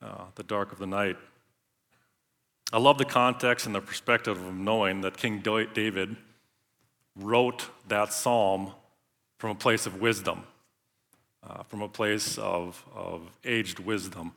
uh, 0.00 0.24
the 0.34 0.42
dark 0.42 0.72
of 0.72 0.78
the 0.78 0.86
night. 0.86 1.16
I 2.72 2.78
love 2.78 2.98
the 2.98 3.04
context 3.04 3.66
and 3.66 3.74
the 3.74 3.80
perspective 3.80 4.42
of 4.42 4.54
knowing 4.54 5.02
that 5.02 5.18
King 5.18 5.40
David 5.40 6.16
wrote 7.16 7.68
that 7.88 8.12
psalm 8.12 8.72
from 9.38 9.50
a 9.50 9.54
place 9.54 9.86
of 9.86 10.00
wisdom, 10.00 10.44
uh, 11.42 11.62
from 11.64 11.82
a 11.82 11.88
place 11.88 12.38
of, 12.38 12.84
of 12.94 13.22
aged 13.44 13.78
wisdom. 13.78 14.32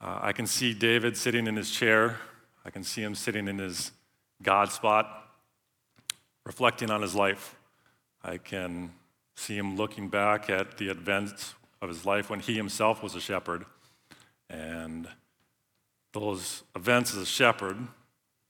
Uh, 0.00 0.18
I 0.22 0.32
can 0.32 0.46
see 0.46 0.74
David 0.74 1.16
sitting 1.16 1.46
in 1.46 1.56
his 1.56 1.70
chair. 1.70 2.18
I 2.64 2.70
can 2.70 2.84
see 2.84 3.02
him 3.02 3.14
sitting 3.14 3.48
in 3.48 3.58
his 3.58 3.92
God 4.42 4.70
spot, 4.70 5.30
reflecting 6.44 6.90
on 6.90 7.02
his 7.02 7.14
life. 7.14 7.56
I 8.22 8.38
can 8.38 8.92
see 9.36 9.56
him 9.56 9.76
looking 9.76 10.08
back 10.08 10.50
at 10.50 10.78
the 10.78 10.90
events 10.90 11.54
of 11.80 11.88
his 11.88 12.04
life 12.04 12.28
when 12.28 12.40
he 12.40 12.54
himself 12.54 13.02
was 13.02 13.14
a 13.14 13.20
shepherd 13.20 13.64
and 14.50 15.08
those 16.12 16.62
events 16.74 17.14
as 17.14 17.22
a 17.22 17.26
shepherd, 17.26 17.76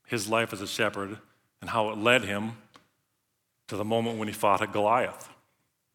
his 0.07 0.27
life 0.27 0.53
as 0.53 0.61
a 0.61 0.67
shepherd, 0.67 1.17
and 1.61 1.69
how 1.69 1.89
it 1.89 1.97
led 1.97 2.23
him 2.23 2.53
to 3.69 3.77
the 3.77 3.85
moment 3.85 4.17
when 4.17 4.27
he 4.27 4.33
fought 4.33 4.61
a 4.61 4.67
Goliath. 4.67 5.29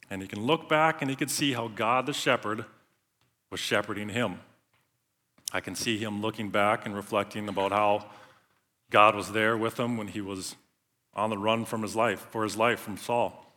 And 0.08 0.22
he 0.22 0.28
can 0.28 0.44
look 0.44 0.68
back 0.68 1.02
and 1.02 1.10
he 1.10 1.16
can 1.16 1.28
see 1.28 1.52
how 1.52 1.68
God 1.68 2.06
the 2.06 2.12
shepherd 2.12 2.64
was 3.50 3.60
shepherding 3.60 4.08
him. 4.08 4.38
I 5.52 5.60
can 5.60 5.74
see 5.74 5.98
him 5.98 6.22
looking 6.22 6.50
back 6.50 6.86
and 6.86 6.94
reflecting 6.94 7.48
about 7.48 7.72
how 7.72 8.06
God 8.90 9.14
was 9.14 9.32
there 9.32 9.56
with 9.56 9.78
him 9.78 9.96
when 9.96 10.08
he 10.08 10.20
was 10.20 10.56
on 11.14 11.30
the 11.30 11.38
run 11.38 11.64
from 11.64 11.82
his 11.82 11.94
life, 11.94 12.26
for 12.30 12.42
his 12.42 12.56
life 12.56 12.80
from 12.80 12.96
Saul. 12.96 13.52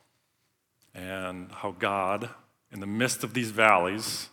And 0.93 1.51
how 1.51 1.71
God, 1.71 2.29
in 2.71 2.79
the 2.79 2.87
midst 2.87 3.23
of 3.23 3.33
these 3.33 3.51
valleys, 3.51 4.29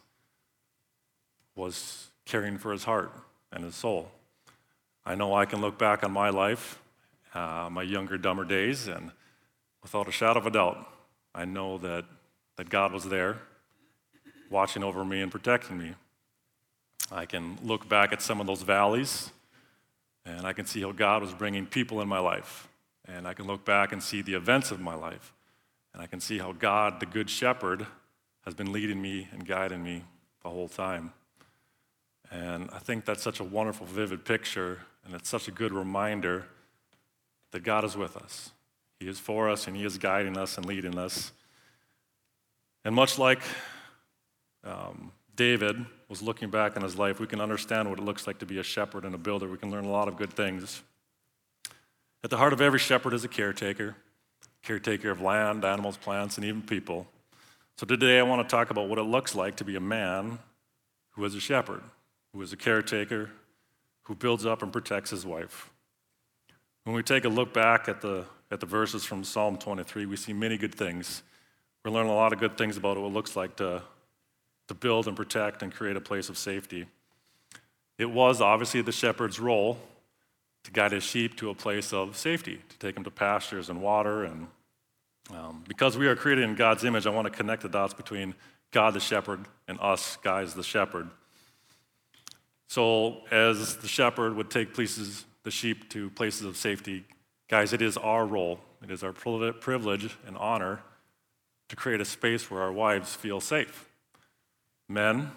was 1.54 2.08
caring 2.24 2.58
for 2.58 2.72
his 2.72 2.84
heart 2.84 3.12
and 3.52 3.64
his 3.64 3.74
soul. 3.74 4.10
I 5.04 5.14
know 5.14 5.34
I 5.34 5.44
can 5.44 5.60
look 5.60 5.78
back 5.78 6.02
on 6.02 6.12
my 6.12 6.30
life, 6.30 6.80
uh, 7.34 7.68
my 7.70 7.82
younger, 7.82 8.16
dumber 8.16 8.44
days, 8.44 8.88
and 8.88 9.10
without 9.84 10.08
a 10.08 10.10
shadow 10.10 10.40
of 10.40 10.46
a 10.46 10.50
doubt, 10.50 10.88
I 11.32 11.44
know 11.44 11.78
that, 11.78 12.04
that 12.56 12.68
God 12.68 12.92
was 12.92 13.04
there 13.04 13.38
watching 14.50 14.82
over 14.82 15.04
me 15.04 15.20
and 15.20 15.30
protecting 15.30 15.78
me. 15.78 15.94
I 17.12 17.26
can 17.26 17.58
look 17.62 17.88
back 17.88 18.12
at 18.12 18.20
some 18.20 18.40
of 18.40 18.48
those 18.48 18.62
valleys 18.62 19.30
and 20.26 20.46
I 20.46 20.52
can 20.52 20.66
see 20.66 20.80
how 20.80 20.90
God 20.90 21.22
was 21.22 21.34
bringing 21.34 21.66
people 21.66 22.00
in 22.00 22.08
my 22.08 22.18
life. 22.18 22.66
And 23.06 23.28
I 23.28 23.34
can 23.34 23.46
look 23.46 23.64
back 23.64 23.92
and 23.92 24.02
see 24.02 24.22
the 24.22 24.34
events 24.34 24.70
of 24.70 24.80
my 24.80 24.94
life. 24.94 25.34
And 25.92 26.02
I 26.02 26.06
can 26.06 26.18
see 26.18 26.38
how 26.38 26.52
God, 26.52 26.98
the 26.98 27.06
Good 27.06 27.28
Shepherd, 27.28 27.86
has 28.46 28.54
been 28.54 28.72
leading 28.72 29.00
me 29.00 29.28
and 29.32 29.46
guiding 29.46 29.82
me 29.82 30.02
the 30.42 30.48
whole 30.48 30.68
time. 30.68 31.12
And 32.30 32.70
I 32.72 32.78
think 32.78 33.04
that's 33.04 33.22
such 33.22 33.38
a 33.38 33.44
wonderful, 33.44 33.86
vivid 33.86 34.24
picture, 34.24 34.80
and 35.04 35.14
it's 35.14 35.28
such 35.28 35.46
a 35.46 35.50
good 35.50 35.72
reminder 35.72 36.46
that 37.52 37.62
God 37.62 37.84
is 37.84 37.96
with 37.96 38.16
us. 38.16 38.50
He 39.00 39.08
is 39.08 39.18
for 39.18 39.50
us, 39.50 39.66
and 39.66 39.76
He 39.76 39.84
is 39.84 39.98
guiding 39.98 40.36
us 40.36 40.56
and 40.56 40.66
leading 40.66 40.98
us. 40.98 41.32
And 42.84 42.94
much 42.94 43.18
like 43.18 43.40
um, 44.64 45.12
David, 45.36 45.84
was 46.08 46.22
looking 46.22 46.48
back 46.48 46.76
on 46.76 46.82
his 46.82 46.96
life, 46.96 47.18
we 47.18 47.26
can 47.26 47.40
understand 47.40 47.90
what 47.90 47.98
it 47.98 48.04
looks 48.04 48.26
like 48.26 48.38
to 48.38 48.46
be 48.46 48.58
a 48.58 48.62
shepherd 48.62 49.04
and 49.04 49.14
a 49.14 49.18
builder. 49.18 49.48
We 49.48 49.58
can 49.58 49.70
learn 49.70 49.84
a 49.84 49.90
lot 49.90 50.06
of 50.06 50.16
good 50.16 50.32
things. 50.32 50.82
At 52.22 52.30
the 52.30 52.36
heart 52.36 52.52
of 52.52 52.60
every 52.60 52.78
shepherd 52.78 53.12
is 53.14 53.24
a 53.24 53.28
caretaker, 53.28 53.96
caretaker 54.62 55.10
of 55.10 55.20
land, 55.20 55.64
animals, 55.64 55.96
plants, 55.96 56.36
and 56.36 56.44
even 56.44 56.62
people. 56.62 57.06
So 57.76 57.84
today 57.84 58.18
I 58.18 58.22
want 58.22 58.48
to 58.48 58.56
talk 58.56 58.70
about 58.70 58.88
what 58.88 58.98
it 58.98 59.02
looks 59.02 59.34
like 59.34 59.56
to 59.56 59.64
be 59.64 59.74
a 59.74 59.80
man 59.80 60.38
who 61.10 61.24
is 61.24 61.34
a 61.34 61.40
shepherd, 61.40 61.82
who 62.32 62.40
is 62.40 62.52
a 62.52 62.56
caretaker, 62.56 63.30
who 64.02 64.14
builds 64.14 64.46
up 64.46 64.62
and 64.62 64.72
protects 64.72 65.10
his 65.10 65.26
wife. 65.26 65.70
When 66.84 66.94
we 66.94 67.02
take 67.02 67.24
a 67.24 67.28
look 67.28 67.52
back 67.52 67.88
at 67.88 68.00
the, 68.00 68.24
at 68.50 68.60
the 68.60 68.66
verses 68.66 69.04
from 69.04 69.24
Psalm 69.24 69.56
23, 69.56 70.06
we 70.06 70.16
see 70.16 70.32
many 70.32 70.56
good 70.56 70.74
things. 70.74 71.22
We're 71.84 71.90
learning 71.90 72.12
a 72.12 72.14
lot 72.14 72.32
of 72.32 72.38
good 72.38 72.56
things 72.56 72.76
about 72.76 72.96
what 72.96 73.06
it 73.06 73.12
looks 73.12 73.36
like 73.36 73.56
to, 73.56 73.82
to 74.68 74.74
build 74.74 75.06
and 75.06 75.16
protect 75.16 75.62
and 75.62 75.72
create 75.72 75.96
a 75.96 76.00
place 76.00 76.28
of 76.28 76.38
safety. 76.38 76.86
It 77.98 78.10
was 78.10 78.40
obviously 78.40 78.82
the 78.82 78.92
shepherd's 78.92 79.38
role 79.38 79.78
to 80.64 80.70
guide 80.70 80.92
his 80.92 81.04
sheep 81.04 81.36
to 81.36 81.50
a 81.50 81.54
place 81.54 81.92
of 81.92 82.16
safety, 82.16 82.60
to 82.68 82.78
take 82.78 82.94
them 82.94 83.04
to 83.04 83.10
pastures 83.10 83.68
and 83.68 83.82
water. 83.82 84.24
And 84.24 84.48
um, 85.30 85.62
because 85.68 85.96
we 85.96 86.06
are 86.06 86.16
created 86.16 86.44
in 86.44 86.54
God's 86.54 86.84
image, 86.84 87.06
I 87.06 87.10
want 87.10 87.26
to 87.26 87.32
connect 87.32 87.62
the 87.62 87.68
dots 87.68 87.94
between 87.94 88.34
God 88.70 88.94
the 88.94 89.00
shepherd 89.00 89.40
and 89.68 89.78
us, 89.80 90.16
guys 90.22 90.54
the 90.54 90.62
shepherd. 90.62 91.08
So, 92.66 93.22
as 93.30 93.76
the 93.76 93.86
shepherd 93.86 94.34
would 94.36 94.50
take 94.50 94.74
places, 94.74 95.24
the 95.44 95.50
sheep 95.50 95.88
to 95.90 96.10
places 96.10 96.44
of 96.46 96.56
safety, 96.56 97.04
guys, 97.48 97.72
it 97.72 97.82
is 97.82 97.96
our 97.96 98.26
role, 98.26 98.60
it 98.82 98.90
is 98.90 99.02
our 99.02 99.12
privilege 99.12 100.16
and 100.26 100.36
honor 100.36 100.80
to 101.68 101.76
create 101.76 102.00
a 102.00 102.04
space 102.04 102.50
where 102.50 102.62
our 102.62 102.72
wives 102.72 103.14
feel 103.14 103.40
safe. 103.40 103.88
Men, 104.88 105.32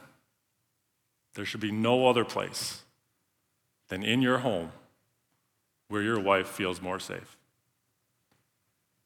there 1.36 1.46
should 1.46 1.62
be 1.62 1.72
no 1.72 2.08
other 2.08 2.26
place 2.26 2.82
than 3.88 4.04
in 4.04 4.22
your 4.22 4.40
home 4.40 4.72
where 5.88 6.02
your 6.02 6.20
wife 6.20 6.48
feels 6.48 6.82
more 6.82 7.00
safe. 7.00 7.38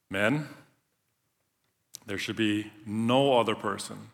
Men, 0.10 0.50
there 2.05 2.17
should 2.17 2.36
be 2.36 2.72
no 2.86 3.39
other 3.39 3.55
person 3.55 4.10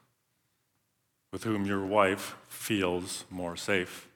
with 1.32 1.44
whom 1.44 1.66
your 1.66 1.86
wife 1.86 2.36
feels 2.48 3.24
more 3.30 3.56
safe. 3.56 4.08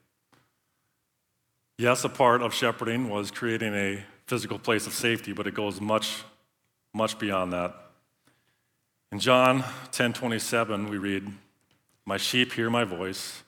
Yes, 1.78 2.04
a 2.04 2.10
part 2.10 2.42
of 2.42 2.54
shepherding 2.54 3.10
was 3.10 3.32
creating 3.32 3.74
a 3.74 4.04
physical 4.32 4.58
place 4.58 4.88
of 4.88 4.94
safety, 4.94 5.34
but 5.34 5.46
it 5.46 5.54
goes 5.54 5.82
much, 5.82 6.24
much 6.94 7.20
beyond 7.20 7.52
that. 7.52 7.76
In 9.12 9.20
John 9.20 9.66
10:27 9.92 10.90
we 10.90 10.98
read, 10.98 11.38
"My 12.06 12.16
sheep 12.16 12.54
hear 12.54 12.70
my 12.70 12.86
voice, 12.86 13.44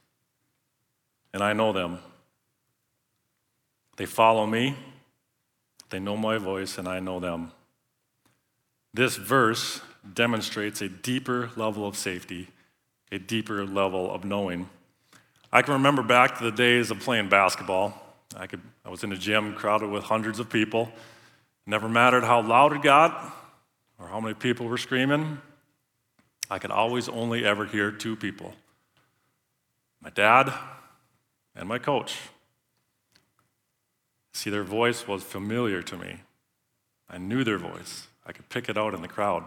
and 1.32 1.42
I 1.42 1.54
know 1.54 1.72
them. 1.72 2.00
They 3.96 4.06
follow 4.06 4.46
me, 4.46 4.75
they 5.90 6.02
know 6.02 6.18
my 6.18 6.38
voice, 6.38 6.78
and 6.78 6.86
I 6.86 7.00
know 7.00 7.22
them." 7.22 7.54
This 8.94 9.16
verse 9.16 9.80
demonstrates 10.13 10.82
a 10.82 10.90
deeper 10.90 11.50
level 11.56 11.88
of 11.88 11.96
safety 11.96 12.50
a 13.10 13.20
deeper 13.20 13.66
level 13.66 14.12
of 14.13 14.25
knowing. 14.25 14.70
I 15.50 15.62
can 15.62 15.75
remember 15.75 16.04
back 16.04 16.38
to 16.40 16.44
the 16.44 16.52
days 16.52 16.92
of 16.92 17.00
playing 17.00 17.30
basketball. 17.30 18.02
I, 18.36 18.48
could, 18.48 18.62
I 18.86 18.90
was 18.90 19.04
in 19.04 19.12
a 19.12 19.18
gym 19.18 19.54
crowded 19.54 19.90
with 19.90 20.04
hundreds 20.04 20.40
of 20.40 20.50
people. 20.50 20.92
never 21.66 21.88
mattered 21.88 22.24
how 22.24 22.42
loud 22.42 22.74
it 22.74 22.82
got 22.82 23.34
or 24.00 24.08
how 24.08 24.20
many 24.20 24.34
people 24.34 24.68
were 24.68 24.78
screaming. 24.78 25.40
I 26.50 26.60
could 26.60 26.72
always 26.72 27.10
only 27.10 27.46
ever 27.46 27.66
hear 27.66 27.92
two 27.92 28.16
people 28.16 28.54
my 30.02 30.10
dad 30.10 30.54
and 31.56 31.68
my 31.68 31.80
coach. 31.80 32.20
See, 34.34 34.50
their 34.50 34.63
voice 34.63 35.08
was 35.08 35.24
familiar 35.24 35.82
to 35.82 35.98
me. 35.98 36.20
I 37.10 37.18
knew 37.18 37.44
their 37.44 37.58
voice, 37.58 38.08
I 38.25 38.34
could 38.34 38.50
pick 38.50 38.68
it 38.68 38.78
out 38.78 38.94
in 38.94 39.02
the 39.02 39.08
crowd. 39.08 39.46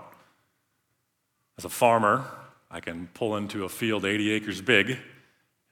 As 1.59 1.65
a 1.65 1.69
farmer, 1.69 2.25
I 2.71 2.81
can 2.81 3.09
pull 3.13 3.37
into 3.37 3.65
a 3.65 3.69
field 3.69 4.05
80 4.05 4.31
acres 4.33 4.61
big, 4.61 4.99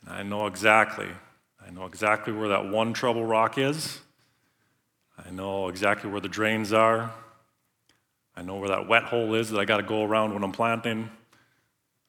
and 0.03 0.11
I 0.11 0.23
know 0.23 0.47
exactly. 0.47 1.09
I 1.67 1.71
know 1.71 1.87
exactly 1.87 2.33
where 2.33 2.49
that 2.49 2.69
one 2.69 2.93
trouble 2.93 3.25
rock 3.25 3.59
is. 3.59 4.01
I 5.19 5.31
know 5.31 5.69
exactly 5.69 6.11
where 6.11 6.21
the 6.21 6.29
drains 6.29 6.73
are. 6.73 7.13
I 8.37 8.43
know 8.43 8.57
where 8.57 8.69
that 8.69 8.89
wet 8.89 9.05
hole 9.05 9.35
is 9.35 9.51
that 9.51 9.59
I 9.59 9.65
got 9.65 9.79
to 9.79 9.83
go 9.83 10.05
around 10.05 10.35
when 10.35 10.43
I'm 10.43 10.53
planting. 10.53 11.09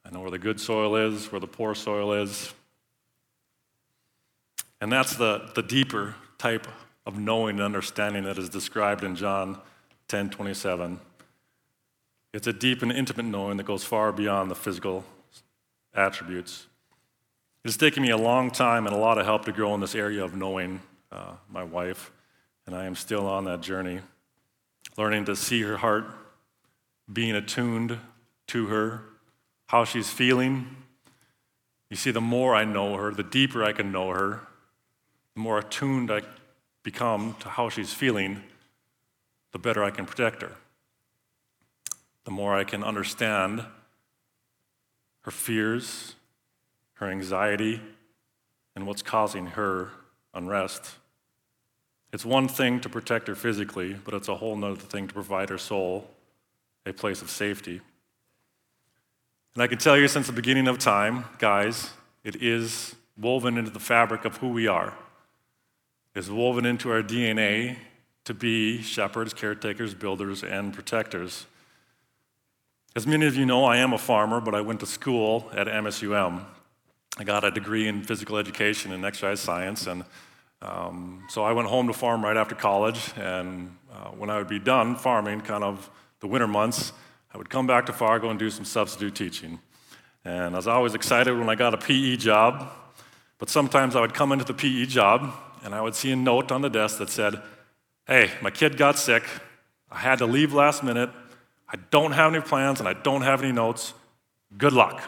I 0.03 0.11
know 0.11 0.21
where 0.21 0.31
the 0.31 0.39
good 0.39 0.59
soil 0.59 0.95
is, 0.95 1.31
where 1.31 1.39
the 1.39 1.47
poor 1.47 1.75
soil 1.75 2.13
is. 2.13 2.53
And 4.81 4.91
that's 4.91 5.15
the, 5.15 5.49
the 5.55 5.63
deeper 5.63 6.15
type 6.37 6.67
of 7.05 7.17
knowing 7.17 7.57
and 7.57 7.63
understanding 7.63 8.23
that 8.23 8.37
is 8.37 8.49
described 8.49 9.03
in 9.03 9.15
John 9.15 9.59
10 10.07 10.31
27. 10.31 10.99
It's 12.33 12.47
a 12.47 12.53
deep 12.53 12.81
and 12.81 12.91
intimate 12.91 13.25
knowing 13.25 13.57
that 13.57 13.65
goes 13.65 13.83
far 13.83 14.11
beyond 14.11 14.51
the 14.51 14.55
physical 14.55 15.05
attributes. 15.93 16.67
It's 17.65 17.75
taken 17.75 18.01
me 18.01 18.11
a 18.11 18.17
long 18.17 18.49
time 18.49 18.87
and 18.87 18.95
a 18.95 18.97
lot 18.97 19.17
of 19.17 19.25
help 19.25 19.43
to 19.45 19.51
grow 19.51 19.73
in 19.73 19.81
this 19.81 19.95
area 19.95 20.23
of 20.23 20.33
knowing 20.33 20.81
uh, 21.11 21.33
my 21.49 21.63
wife, 21.63 22.11
and 22.65 22.73
I 22.73 22.85
am 22.85 22.95
still 22.95 23.27
on 23.27 23.43
that 23.43 23.59
journey, 23.59 23.99
learning 24.97 25.25
to 25.25 25.35
see 25.35 25.61
her 25.63 25.75
heart, 25.75 26.05
being 27.11 27.35
attuned 27.35 27.99
to 28.47 28.67
her, 28.67 29.01
how 29.67 29.83
she's 29.83 30.09
feeling. 30.09 30.73
You 31.89 31.97
see, 31.97 32.11
the 32.11 32.21
more 32.21 32.55
I 32.55 32.63
know 32.63 32.95
her, 32.95 33.11
the 33.11 33.23
deeper 33.23 33.63
I 33.63 33.73
can 33.73 33.91
know 33.91 34.11
her, 34.11 34.41
the 35.33 35.41
more 35.41 35.57
attuned 35.57 36.09
I 36.09 36.21
become 36.83 37.35
to 37.41 37.49
how 37.49 37.67
she's 37.67 37.93
feeling, 37.93 38.43
the 39.51 39.59
better 39.59 39.83
I 39.83 39.89
can 39.89 40.05
protect 40.05 40.41
her 40.41 40.53
the 42.25 42.31
more 42.31 42.55
I 42.55 42.63
can 42.63 42.83
understand 42.83 43.63
her 45.21 45.31
fears, 45.31 46.14
her 46.95 47.09
anxiety, 47.09 47.81
and 48.75 48.85
what's 48.85 49.01
causing 49.01 49.47
her 49.47 49.91
unrest. 50.33 50.95
It's 52.11 52.25
one 52.25 52.47
thing 52.47 52.79
to 52.81 52.89
protect 52.89 53.27
her 53.27 53.35
physically, 53.35 53.93
but 53.93 54.13
it's 54.13 54.27
a 54.27 54.35
whole 54.35 54.63
other 54.63 54.75
thing 54.75 55.07
to 55.07 55.13
provide 55.13 55.49
her 55.49 55.57
soul 55.57 56.09
a 56.85 56.93
place 56.93 57.21
of 57.21 57.29
safety. 57.29 57.81
And 59.53 59.63
I 59.63 59.67
can 59.67 59.77
tell 59.77 59.97
you 59.97 60.07
since 60.07 60.27
the 60.27 60.33
beginning 60.33 60.67
of 60.67 60.77
time, 60.77 61.25
guys, 61.39 61.91
it 62.23 62.41
is 62.41 62.95
woven 63.17 63.57
into 63.57 63.71
the 63.71 63.79
fabric 63.79 64.25
of 64.25 64.37
who 64.37 64.49
we 64.49 64.67
are. 64.67 64.93
It's 66.13 66.29
woven 66.29 66.65
into 66.65 66.91
our 66.91 67.01
DNA 67.01 67.77
to 68.25 68.33
be 68.33 68.81
shepherds, 68.81 69.33
caretakers, 69.33 69.93
builders, 69.93 70.43
and 70.43 70.73
protectors. 70.73 71.45
As 72.95 73.05
many 73.05 73.25
of 73.25 73.35
you 73.35 73.45
know, 73.45 73.65
I 73.65 73.77
am 73.77 73.93
a 73.93 73.97
farmer, 73.97 74.39
but 74.39 74.55
I 74.55 74.61
went 74.61 74.79
to 74.81 74.85
school 74.85 75.49
at 75.53 75.67
MSUM. 75.67 76.45
I 77.17 77.23
got 77.23 77.43
a 77.43 77.51
degree 77.51 77.87
in 77.87 78.03
physical 78.03 78.37
education 78.37 78.91
and 78.91 79.05
exercise 79.05 79.39
science, 79.39 79.87
and 79.87 80.03
um, 80.61 81.23
so 81.29 81.43
I 81.43 81.53
went 81.53 81.67
home 81.67 81.87
to 81.87 81.93
farm 81.93 82.23
right 82.23 82.35
after 82.35 82.55
college. 82.55 83.13
And 83.17 83.75
uh, 83.91 84.09
when 84.09 84.29
I 84.29 84.37
would 84.37 84.47
be 84.47 84.59
done 84.59 84.95
farming, 84.95 85.41
kind 85.41 85.63
of 85.63 85.89
the 86.19 86.27
winter 86.27 86.47
months, 86.47 86.91
I 87.33 87.37
would 87.37 87.49
come 87.49 87.67
back 87.67 87.85
to 87.85 87.93
Fargo 87.93 88.29
and 88.29 88.39
do 88.39 88.49
some 88.49 88.65
substitute 88.65 89.15
teaching. 89.15 89.59
And 90.23 90.55
I 90.55 90.57
was 90.57 90.67
always 90.67 90.95
excited 90.95 91.37
when 91.37 91.49
I 91.49 91.55
got 91.55 91.73
a 91.73 91.77
PE 91.77 92.15
job, 92.17 92.71
but 93.37 93.49
sometimes 93.49 93.95
I 93.95 94.01
would 94.01 94.13
come 94.13 94.31
into 94.31 94.45
the 94.45 94.53
PE 94.53 94.85
job 94.85 95.33
and 95.63 95.75
I 95.75 95.81
would 95.81 95.95
see 95.95 96.11
a 96.11 96.15
note 96.15 96.51
on 96.51 96.61
the 96.61 96.69
desk 96.69 96.97
that 96.97 97.09
said, 97.09 97.41
Hey, 98.07 98.31
my 98.41 98.49
kid 98.49 98.77
got 98.77 98.97
sick. 98.97 99.23
I 99.91 99.99
had 99.99 100.19
to 100.19 100.25
leave 100.25 100.53
last 100.53 100.83
minute. 100.83 101.09
I 101.67 101.77
don't 101.91 102.11
have 102.11 102.33
any 102.33 102.41
plans 102.41 102.79
and 102.79 102.89
I 102.89 102.93
don't 102.93 103.21
have 103.21 103.43
any 103.43 103.51
notes. 103.51 103.93
Good 104.57 104.73
luck. 104.73 105.01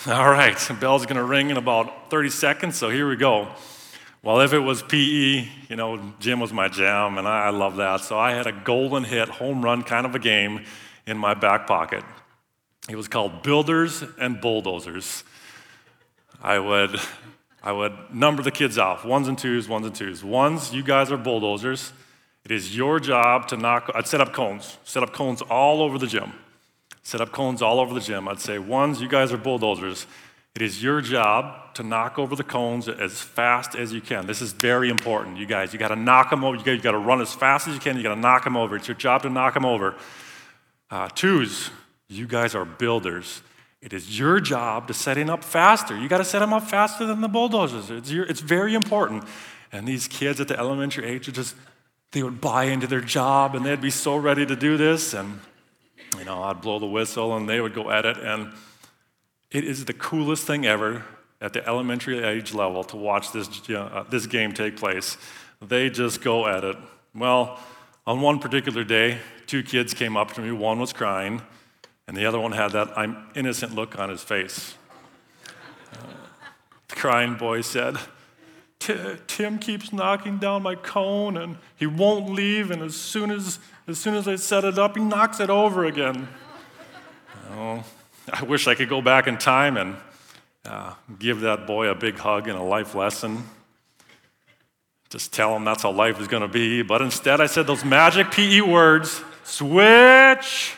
All 0.06 0.30
right, 0.30 0.56
bell's 0.78 1.06
gonna 1.06 1.24
ring 1.24 1.48
in 1.48 1.56
about 1.56 2.10
30 2.10 2.28
seconds, 2.28 2.76
so 2.76 2.90
here 2.90 3.08
we 3.08 3.16
go. 3.16 3.48
Well, 4.22 4.40
if 4.40 4.52
it 4.52 4.58
was 4.58 4.82
PE, 4.82 5.48
you 5.68 5.76
know, 5.76 6.12
gym 6.20 6.38
was 6.38 6.52
my 6.52 6.68
jam, 6.68 7.16
and 7.16 7.26
I, 7.26 7.48
love 7.48 7.76
that. 7.76 8.02
So 8.02 8.18
I 8.18 8.32
had 8.32 8.46
a 8.46 8.52
golden 8.52 9.04
hit, 9.04 9.28
home 9.28 9.64
run 9.64 9.82
kind 9.82 10.04
of 10.04 10.14
a 10.14 10.18
game 10.18 10.64
in 11.06 11.16
my 11.16 11.32
back 11.32 11.66
pocket. 11.66 12.04
It 12.90 12.96
was 12.96 13.08
called 13.08 13.42
Builders 13.42 14.04
and 14.20 14.38
Bulldozers. 14.40 15.24
I 16.42 16.58
would, 16.58 17.00
I 17.62 17.72
would 17.72 17.96
number 18.12 18.42
the 18.42 18.50
kids 18.50 18.76
off 18.76 19.04
ones 19.04 19.28
and 19.28 19.38
twos, 19.38 19.66
ones 19.66 19.86
and 19.86 19.94
twos. 19.94 20.22
Ones, 20.22 20.74
you 20.74 20.82
guys 20.82 21.10
are 21.10 21.16
bulldozers. 21.16 21.92
It 22.44 22.50
is 22.52 22.76
your 22.76 23.00
job 23.00 23.48
to 23.48 23.56
knock, 23.56 23.90
I'd 23.94 24.06
set 24.06 24.20
up 24.20 24.34
cones, 24.34 24.76
set 24.84 25.02
up 25.02 25.14
cones 25.14 25.40
all 25.40 25.80
over 25.80 25.98
the 25.98 26.06
gym. 26.06 26.32
Set 27.06 27.20
up 27.20 27.30
cones 27.30 27.62
all 27.62 27.78
over 27.78 27.94
the 27.94 28.00
gym. 28.00 28.26
I'd 28.26 28.40
say, 28.40 28.58
ones, 28.58 29.00
you 29.00 29.06
guys 29.06 29.32
are 29.32 29.36
bulldozers. 29.36 30.08
It 30.56 30.62
is 30.62 30.82
your 30.82 31.00
job 31.00 31.72
to 31.74 31.84
knock 31.84 32.18
over 32.18 32.34
the 32.34 32.42
cones 32.42 32.88
as 32.88 33.20
fast 33.20 33.76
as 33.76 33.92
you 33.92 34.00
can. 34.00 34.26
This 34.26 34.42
is 34.42 34.52
very 34.52 34.90
important, 34.90 35.36
you 35.36 35.46
guys. 35.46 35.72
You 35.72 35.78
got 35.78 35.90
to 35.94 35.96
knock 35.96 36.30
them 36.30 36.42
over. 36.42 36.56
You 36.56 36.78
got 36.80 36.90
to 36.90 36.98
run 36.98 37.20
as 37.20 37.32
fast 37.32 37.68
as 37.68 37.74
you 37.74 37.80
can. 37.80 37.96
You 37.96 38.02
got 38.02 38.16
to 38.16 38.20
knock 38.20 38.42
them 38.42 38.56
over. 38.56 38.74
It's 38.74 38.88
your 38.88 38.96
job 38.96 39.22
to 39.22 39.30
knock 39.30 39.54
them 39.54 39.64
over. 39.64 39.94
Uh, 40.90 41.08
twos, 41.10 41.70
you 42.08 42.26
guys 42.26 42.56
are 42.56 42.64
builders. 42.64 43.40
It 43.80 43.92
is 43.92 44.18
your 44.18 44.40
job 44.40 44.88
to 44.88 44.94
set 44.94 45.16
him 45.16 45.30
up 45.30 45.44
faster. 45.44 45.96
You 45.96 46.08
got 46.08 46.18
to 46.18 46.24
set 46.24 46.42
him 46.42 46.52
up 46.52 46.68
faster 46.68 47.06
than 47.06 47.20
the 47.20 47.28
bulldozers. 47.28 47.88
It's, 47.88 48.10
your, 48.10 48.24
it's 48.24 48.40
very 48.40 48.74
important. 48.74 49.22
And 49.70 49.86
these 49.86 50.08
kids 50.08 50.40
at 50.40 50.48
the 50.48 50.58
elementary 50.58 51.06
age 51.06 51.28
are 51.28 51.32
just, 51.32 51.54
they 52.10 52.24
would 52.24 52.40
buy 52.40 52.64
into 52.64 52.88
their 52.88 53.00
job 53.00 53.54
and 53.54 53.64
they'd 53.64 53.80
be 53.80 53.90
so 53.90 54.16
ready 54.16 54.44
to 54.44 54.56
do 54.56 54.76
this. 54.76 55.14
And, 55.14 55.38
you 56.18 56.24
know, 56.24 56.42
I'd 56.42 56.60
blow 56.60 56.78
the 56.78 56.86
whistle 56.86 57.36
and 57.36 57.48
they 57.48 57.60
would 57.60 57.74
go 57.74 57.90
at 57.90 58.04
it. 58.04 58.16
And 58.18 58.52
it 59.50 59.64
is 59.64 59.84
the 59.84 59.92
coolest 59.92 60.46
thing 60.46 60.66
ever 60.66 61.04
at 61.40 61.52
the 61.52 61.66
elementary 61.66 62.22
age 62.22 62.54
level 62.54 62.82
to 62.84 62.96
watch 62.96 63.32
this, 63.32 63.48
uh, 63.70 64.04
this 64.08 64.26
game 64.26 64.52
take 64.52 64.76
place. 64.76 65.16
They 65.60 65.90
just 65.90 66.22
go 66.22 66.46
at 66.46 66.64
it. 66.64 66.76
Well, 67.14 67.58
on 68.06 68.20
one 68.20 68.38
particular 68.38 68.84
day, 68.84 69.18
two 69.46 69.62
kids 69.62 69.94
came 69.94 70.16
up 70.16 70.32
to 70.34 70.40
me. 70.40 70.52
One 70.52 70.78
was 70.78 70.92
crying, 70.92 71.42
and 72.06 72.16
the 72.16 72.26
other 72.26 72.38
one 72.38 72.52
had 72.52 72.72
that 72.72 72.96
I'm 72.96 73.28
innocent 73.34 73.74
look 73.74 73.98
on 73.98 74.10
his 74.10 74.22
face. 74.22 74.74
Uh, 75.92 75.98
the 76.88 76.94
crying 76.94 77.34
boy 77.34 77.62
said, 77.62 77.96
Tim 78.78 79.58
keeps 79.58 79.92
knocking 79.92 80.38
down 80.38 80.62
my 80.62 80.76
cone 80.76 81.36
and 81.36 81.56
he 81.76 81.86
won't 81.86 82.30
leave, 82.30 82.70
and 82.70 82.82
as 82.82 82.94
soon 82.94 83.30
as, 83.30 83.58
as 83.88 83.98
soon 83.98 84.14
as 84.14 84.26
I 84.26 84.36
set 84.36 84.64
it 84.64 84.78
up, 84.78 84.96
he 84.96 85.02
knocks 85.02 85.38
it 85.38 85.48
over 85.48 85.84
again. 85.84 86.28
Oh, 87.52 87.84
I 88.32 88.42
wish 88.42 88.66
I 88.66 88.74
could 88.74 88.88
go 88.88 89.00
back 89.00 89.28
in 89.28 89.38
time 89.38 89.76
and 89.76 89.96
uh, 90.64 90.94
give 91.18 91.40
that 91.40 91.66
boy 91.66 91.88
a 91.88 91.94
big 91.94 92.18
hug 92.18 92.48
and 92.48 92.58
a 92.58 92.62
life 92.62 92.96
lesson. 92.96 93.44
Just 95.08 95.32
tell 95.32 95.54
him 95.54 95.64
that's 95.64 95.84
how 95.84 95.92
life 95.92 96.20
is 96.20 96.26
going 96.26 96.42
to 96.42 96.48
be. 96.48 96.82
But 96.82 97.00
instead, 97.00 97.40
I 97.40 97.46
said 97.46 97.68
those 97.68 97.84
magic 97.84 98.32
PE 98.32 98.62
words 98.62 99.22
switch. 99.44 100.74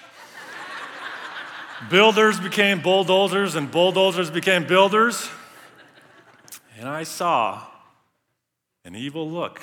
builders 1.88 2.38
became 2.38 2.82
bulldozers, 2.82 3.54
and 3.54 3.70
bulldozers 3.70 4.30
became 4.30 4.66
builders. 4.66 5.30
And 6.78 6.86
I 6.86 7.04
saw 7.04 7.62
an 8.84 8.94
evil 8.94 9.28
look 9.28 9.62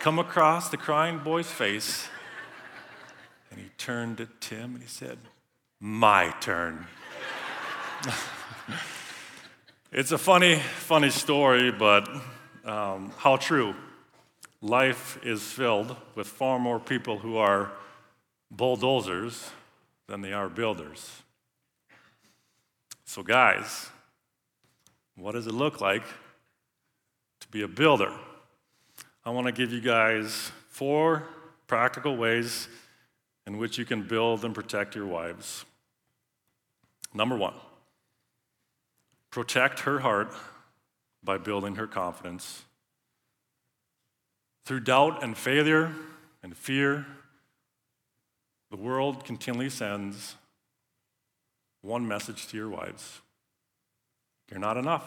come 0.00 0.18
across 0.18 0.68
the 0.68 0.76
crying 0.76 1.18
boy's 1.18 1.50
face. 1.50 2.08
And 3.50 3.60
he 3.60 3.68
turned 3.78 4.18
to 4.18 4.28
Tim 4.40 4.74
and 4.74 4.82
he 4.82 4.88
said, 4.88 5.18
My 5.80 6.34
turn. 6.40 6.86
it's 9.92 10.12
a 10.12 10.18
funny, 10.18 10.56
funny 10.56 11.10
story, 11.10 11.72
but 11.72 12.08
um, 12.64 13.12
how 13.18 13.36
true. 13.36 13.74
Life 14.60 15.18
is 15.22 15.42
filled 15.42 15.94
with 16.14 16.26
far 16.26 16.58
more 16.58 16.80
people 16.80 17.18
who 17.18 17.36
are 17.36 17.70
bulldozers 18.50 19.50
than 20.08 20.20
they 20.20 20.32
are 20.32 20.48
builders. 20.48 21.22
So, 23.04 23.22
guys, 23.22 23.88
what 25.16 25.32
does 25.32 25.46
it 25.46 25.54
look 25.54 25.80
like 25.80 26.02
to 27.40 27.48
be 27.48 27.62
a 27.62 27.68
builder? 27.68 28.12
I 29.24 29.30
want 29.30 29.46
to 29.46 29.52
give 29.52 29.72
you 29.72 29.80
guys 29.80 30.52
four 30.68 31.24
practical 31.66 32.16
ways 32.16 32.68
in 33.46 33.58
which 33.58 33.78
you 33.78 33.84
can 33.84 34.02
build 34.02 34.44
and 34.44 34.54
protect 34.54 34.94
your 34.94 35.06
wives. 35.06 35.64
Number 37.14 37.36
one, 37.36 37.54
protect 39.30 39.80
her 39.80 40.00
heart 40.00 40.32
by 41.22 41.38
building 41.38 41.76
her 41.76 41.86
confidence. 41.86 42.62
Through 44.64 44.80
doubt 44.80 45.22
and 45.22 45.36
failure 45.36 45.92
and 46.42 46.56
fear, 46.56 47.06
the 48.70 48.76
world 48.76 49.24
continually 49.24 49.70
sends 49.70 50.36
one 51.80 52.06
message 52.06 52.48
to 52.48 52.56
your 52.56 52.68
wives 52.68 53.20
You're 54.50 54.60
not 54.60 54.76
enough. 54.76 55.04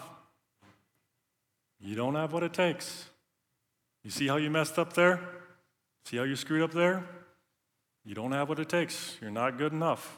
You 1.80 1.96
don't 1.96 2.16
have 2.16 2.34
what 2.34 2.44
it 2.44 2.54
takes. 2.54 3.06
You 4.04 4.12
see 4.12 4.28
how 4.28 4.38
you 4.38 4.50
messed 4.50 4.80
up 4.80 4.94
there? 4.94 5.20
See 6.06 6.18
how 6.18 6.24
you 6.24 6.36
screwed 6.36 6.64
up 6.64 6.72
there? 6.72 7.04
You 8.04 8.16
don't 8.16 8.32
have 8.32 8.50
what 8.50 8.60
it 8.60 8.70
takes. 8.70 9.18
You're 9.22 9.32
not 9.32 9.58
good 9.58 9.74
enough. 9.74 10.18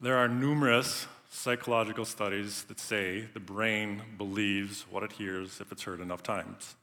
There 0.00 0.16
are 0.16 0.28
numerous 0.28 1.06
psychological 1.30 2.04
studies 2.04 2.64
that 2.64 2.80
say 2.80 3.28
the 3.34 3.40
brain 3.40 4.02
believes 4.16 4.84
what 4.90 5.02
it 5.02 5.12
hears 5.12 5.60
if 5.60 5.72
it's 5.72 5.82
heard 5.82 6.00
enough 6.00 6.22
times. 6.22 6.76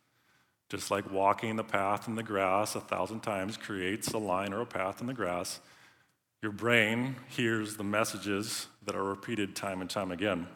Just 0.69 0.91
like 0.91 1.09
walking 1.11 1.55
the 1.55 1.63
path 1.63 2.07
in 2.07 2.15
the 2.15 2.23
grass 2.23 2.75
a 2.75 2.81
thousand 2.81 3.21
times 3.21 3.55
creates 3.55 4.11
a 4.11 4.17
line 4.17 4.53
or 4.53 4.61
a 4.61 4.65
path 4.65 4.99
in 4.99 5.07
the 5.07 5.13
grass, 5.13 5.61
your 6.41 6.51
brain 6.51 7.15
hears 7.29 7.77
the 7.77 7.83
messages 7.83 8.67
that 8.85 8.95
are 8.95 9.03
repeated 9.03 9.55
time 9.55 9.81
and 9.81 9.89
time 9.89 10.11
again. 10.11 10.47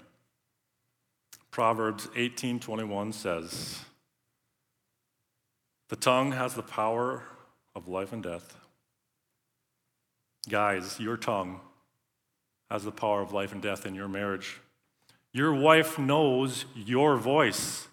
Proverbs 1.50 2.08
18:21 2.08 3.14
says, 3.14 3.86
"The 5.92 5.98
tongue 5.98 6.32
has 6.32 6.56
the 6.56 6.64
power 6.64 7.24
of 7.76 7.90
life 7.90 8.14
and 8.14 8.24
death." 8.24 8.58
Guys, 10.48 11.02
your 11.02 11.18
tongue 11.18 11.60
has 12.70 12.86
the 12.86 12.94
power 12.94 13.22
of 13.22 13.34
life 13.34 13.52
and 13.52 13.62
death 13.62 13.86
in 13.86 13.94
your 13.94 14.08
marriage. 14.08 14.62
Your 15.34 15.54
wife 15.54 16.00
knows 16.00 16.64
your 16.76 17.18
voice. 17.18 17.90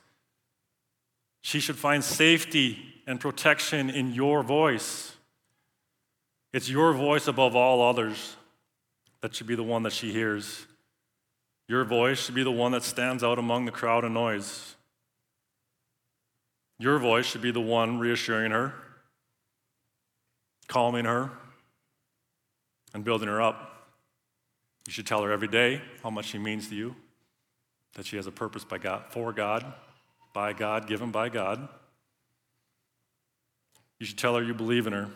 She 1.40 1.58
should 1.58 1.76
find 1.76 2.04
safety 2.04 3.02
and 3.04 3.20
protection 3.20 3.90
in 3.90 4.14
your 4.14 4.44
voice. 4.44 5.16
It's 6.52 6.68
your 6.68 6.92
voice 6.92 7.26
above 7.26 7.56
all 7.56 7.82
others 7.82 8.36
that 9.22 9.34
should 9.34 9.48
be 9.48 9.56
the 9.56 9.64
one 9.64 9.82
that 9.82 9.92
she 9.92 10.12
hears. 10.12 10.68
Your 11.66 11.84
voice 11.84 12.24
should 12.24 12.36
be 12.36 12.44
the 12.44 12.52
one 12.52 12.70
that 12.70 12.84
stands 12.84 13.24
out 13.24 13.40
among 13.40 13.64
the 13.64 13.72
crowd 13.72 14.04
and 14.04 14.14
noise. 14.14 14.76
Your 16.78 16.98
voice 16.98 17.26
should 17.26 17.42
be 17.42 17.50
the 17.50 17.60
one 17.60 17.98
reassuring 17.98 18.52
her, 18.52 18.72
calming 20.68 21.04
her, 21.04 21.30
and 22.94 23.04
building 23.04 23.28
her 23.28 23.42
up. 23.42 23.86
You 24.86 24.92
should 24.92 25.06
tell 25.06 25.22
her 25.22 25.32
every 25.32 25.48
day 25.48 25.82
how 26.02 26.10
much 26.10 26.26
she 26.26 26.38
means 26.38 26.68
to 26.68 26.74
you, 26.74 26.94
that 27.94 28.06
she 28.06 28.16
has 28.16 28.26
a 28.26 28.32
purpose 28.32 28.64
by 28.64 28.78
God, 28.78 29.04
for 29.10 29.32
God, 29.32 29.72
by 30.32 30.52
God, 30.52 30.86
given 30.86 31.10
by 31.10 31.28
God. 31.28 31.68
You 33.98 34.06
should 34.06 34.18
tell 34.18 34.36
her 34.36 34.42
you 34.42 34.54
believe 34.54 34.86
in 34.86 34.92
her. 34.92 35.08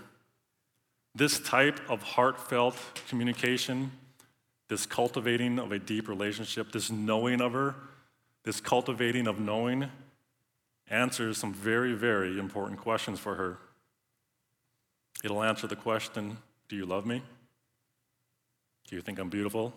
This 1.15 1.39
type 1.39 1.79
of 1.89 2.03
heartfelt 2.03 2.77
communication, 3.09 3.93
this 4.69 4.87
cultivating 4.87 5.59
of 5.59 5.71
a 5.71 5.79
deep 5.79 6.09
relationship, 6.09 6.73
this 6.73 6.91
knowing 6.91 7.41
of 7.41 7.53
her, 7.53 7.75
this 8.45 8.61
cultivating 8.61 9.27
of 9.27 9.39
knowing, 9.39 9.89
answers 10.93 11.39
some 11.39 11.55
very, 11.55 11.95
very 11.95 12.39
important 12.39 12.79
questions 12.79 13.19
for 13.19 13.35
her. 13.35 13.59
It'll 15.25 15.43
answer 15.43 15.67
the 15.67 15.75
question 15.75 16.37
Do 16.69 16.77
you 16.77 16.87
love 16.87 17.07
me? 17.07 17.23
Do 18.89 18.97
you 18.97 19.03
think 19.03 19.19
I'm 19.19 19.31
beautiful? 19.31 19.73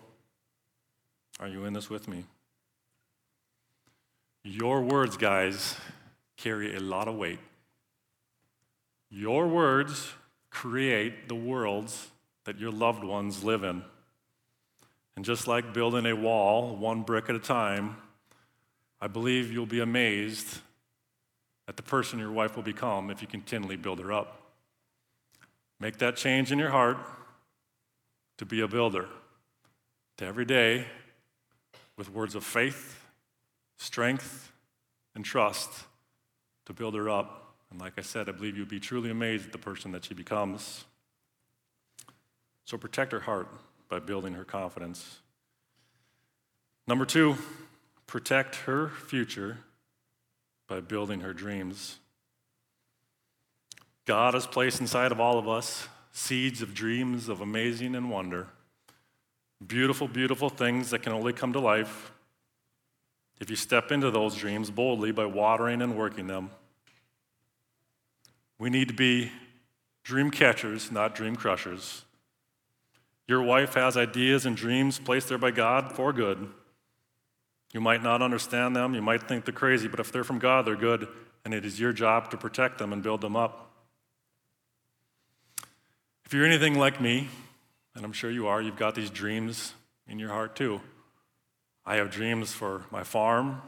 Are 1.40 1.48
you 1.48 1.64
in 1.64 1.72
this 1.72 1.90
with 1.90 2.06
me? 2.06 2.24
Your 4.44 4.82
words, 4.82 5.16
guys, 5.16 5.76
carry 6.36 6.76
a 6.76 6.80
lot 6.80 7.08
of 7.08 7.16
weight. 7.16 7.40
Your 9.10 9.48
words 9.48 10.12
create 10.50 11.28
the 11.28 11.34
worlds 11.34 12.08
that 12.44 12.58
your 12.58 12.70
loved 12.70 13.02
ones 13.02 13.42
live 13.42 13.64
in. 13.64 13.82
And 15.16 15.24
just 15.24 15.48
like 15.48 15.72
building 15.72 16.06
a 16.06 16.14
wall, 16.14 16.76
one 16.76 17.02
brick 17.02 17.28
at 17.30 17.34
a 17.34 17.40
time, 17.40 17.96
I 19.00 19.06
believe 19.08 19.50
you'll 19.50 19.66
be 19.66 19.80
amazed 19.80 20.60
at 21.68 21.76
the 21.76 21.82
person 21.82 22.18
your 22.18 22.32
wife 22.32 22.56
will 22.56 22.62
become 22.62 23.10
if 23.10 23.20
you 23.20 23.28
continually 23.28 23.76
build 23.76 23.98
her 23.98 24.12
up. 24.12 24.40
Make 25.80 25.98
that 25.98 26.16
change 26.16 26.52
in 26.52 26.58
your 26.58 26.70
heart 26.70 26.98
to 28.38 28.46
be 28.46 28.60
a 28.60 28.68
builder, 28.68 29.08
to 30.18 30.24
every 30.24 30.44
day, 30.44 30.86
with 31.96 32.10
words 32.10 32.34
of 32.34 32.44
faith, 32.44 33.02
strength, 33.78 34.52
and 35.14 35.24
trust, 35.24 35.84
to 36.66 36.72
build 36.72 36.94
her 36.94 37.08
up. 37.08 37.54
And 37.70 37.80
like 37.80 37.94
I 37.98 38.02
said, 38.02 38.28
I 38.28 38.32
believe 38.32 38.56
you'll 38.56 38.66
be 38.66 38.80
truly 38.80 39.10
amazed 39.10 39.46
at 39.46 39.52
the 39.52 39.58
person 39.58 39.92
that 39.92 40.04
she 40.04 40.14
becomes. 40.14 40.84
So 42.64 42.76
protect 42.76 43.12
her 43.12 43.20
heart 43.20 43.48
by 43.88 43.98
building 43.98 44.34
her 44.34 44.44
confidence. 44.44 45.20
Number 46.86 47.04
two, 47.04 47.36
protect 48.06 48.56
her 48.56 48.88
future 48.88 49.58
by 50.66 50.80
building 50.80 51.20
her 51.20 51.32
dreams. 51.32 51.98
God 54.04 54.34
has 54.34 54.46
placed 54.46 54.80
inside 54.80 55.12
of 55.12 55.20
all 55.20 55.38
of 55.38 55.48
us 55.48 55.88
seeds 56.12 56.62
of 56.62 56.72
dreams 56.72 57.28
of 57.28 57.40
amazing 57.40 57.94
and 57.94 58.10
wonder. 58.10 58.46
Beautiful, 59.66 60.08
beautiful 60.08 60.48
things 60.48 60.90
that 60.90 61.02
can 61.02 61.12
only 61.12 61.32
come 61.32 61.52
to 61.52 61.60
life 61.60 62.10
if 63.38 63.50
you 63.50 63.56
step 63.56 63.92
into 63.92 64.10
those 64.10 64.34
dreams 64.34 64.70
boldly 64.70 65.12
by 65.12 65.26
watering 65.26 65.82
and 65.82 65.96
working 65.96 66.26
them. 66.26 66.50
We 68.58 68.70
need 68.70 68.88
to 68.88 68.94
be 68.94 69.30
dream 70.04 70.30
catchers, 70.30 70.90
not 70.90 71.14
dream 71.14 71.36
crushers. 71.36 72.04
Your 73.28 73.42
wife 73.42 73.74
has 73.74 73.96
ideas 73.96 74.46
and 74.46 74.56
dreams 74.56 74.98
placed 74.98 75.28
there 75.28 75.36
by 75.36 75.50
God 75.50 75.92
for 75.92 76.12
good. 76.12 76.48
You 77.72 77.80
might 77.80 78.02
not 78.02 78.22
understand 78.22 78.74
them, 78.74 78.94
you 78.94 79.02
might 79.02 79.28
think 79.28 79.44
they're 79.44 79.52
crazy, 79.52 79.88
but 79.88 80.00
if 80.00 80.12
they're 80.12 80.24
from 80.24 80.38
God, 80.38 80.66
they're 80.66 80.76
good, 80.76 81.08
and 81.44 81.52
it 81.52 81.64
is 81.64 81.78
your 81.78 81.92
job 81.92 82.30
to 82.30 82.36
protect 82.36 82.78
them 82.78 82.92
and 82.92 83.02
build 83.02 83.20
them 83.20 83.36
up. 83.36 83.70
If 86.24 86.32
you're 86.32 86.46
anything 86.46 86.78
like 86.78 87.00
me, 87.00 87.28
and 87.94 88.04
I'm 88.04 88.12
sure 88.12 88.30
you 88.30 88.46
are, 88.46 88.60
you've 88.60 88.76
got 88.76 88.94
these 88.94 89.10
dreams 89.10 89.74
in 90.08 90.18
your 90.18 90.30
heart 90.30 90.56
too. 90.56 90.80
I 91.84 91.96
have 91.96 92.10
dreams 92.10 92.52
for 92.52 92.84
my 92.90 93.04
farm, 93.04 93.62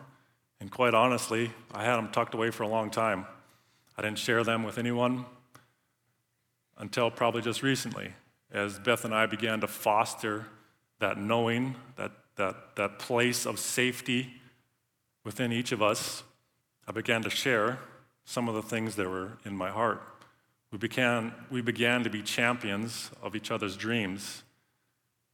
and 0.61 0.71
quite 0.71 0.95
honestly, 0.95 1.53
I 1.73 1.85
had 1.85 1.97
them 1.97 2.11
tucked 2.11 2.35
away 2.35 2.51
for 2.51 2.65
a 2.65 2.69
long 2.69 2.91
time. 2.91 3.27
I 3.97 4.03
didn't 4.03 4.19
share 4.19 4.43
them 4.43 4.65
with 4.65 4.79
anyone 4.79 5.25
until 6.79 7.11
probably 7.11 7.43
just 7.43 7.63
recently, 7.63 8.13
as 8.53 8.79
Beth 8.79 9.05
and 9.05 9.15
I 9.15 9.27
began 9.27 9.61
to 9.61 9.67
foster 9.67 10.47
that 10.99 11.19
knowing, 11.19 11.77
that, 11.97 12.13
that, 12.39 12.77
that 12.77 12.99
place 12.99 13.45
of 13.45 13.59
safety 13.59 14.33
within 15.25 15.53
each 15.53 15.73
of 15.73 15.83
us. 15.83 16.23
I 16.87 16.93
began 16.93 17.23
to 17.23 17.31
share 17.31 17.79
some 18.25 18.49
of 18.49 18.55
the 18.55 18.63
things 18.63 18.97
that 18.97 19.09
were 19.09 19.33
in 19.45 19.55
my 19.55 19.69
heart. 19.69 20.03
We 20.71 20.79
began, 20.79 21.35
we 21.51 21.61
began 21.61 22.05
to 22.05 22.11
be 22.11 22.23
champions 22.23 23.11
of 23.23 23.37
each 23.37 23.51
other's 23.51 23.77
dreams. 23.77 24.43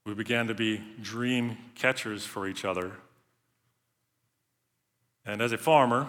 We 0.05 0.15
began 0.15 0.49
to 0.49 0.55
be 0.55 0.83
dream 1.01 1.57
catchers 1.75 2.25
for 2.25 2.47
each 2.47 2.65
other. 2.65 2.93
And 5.25 5.41
as 5.41 5.53
a 5.53 5.59
farmer, 5.59 6.09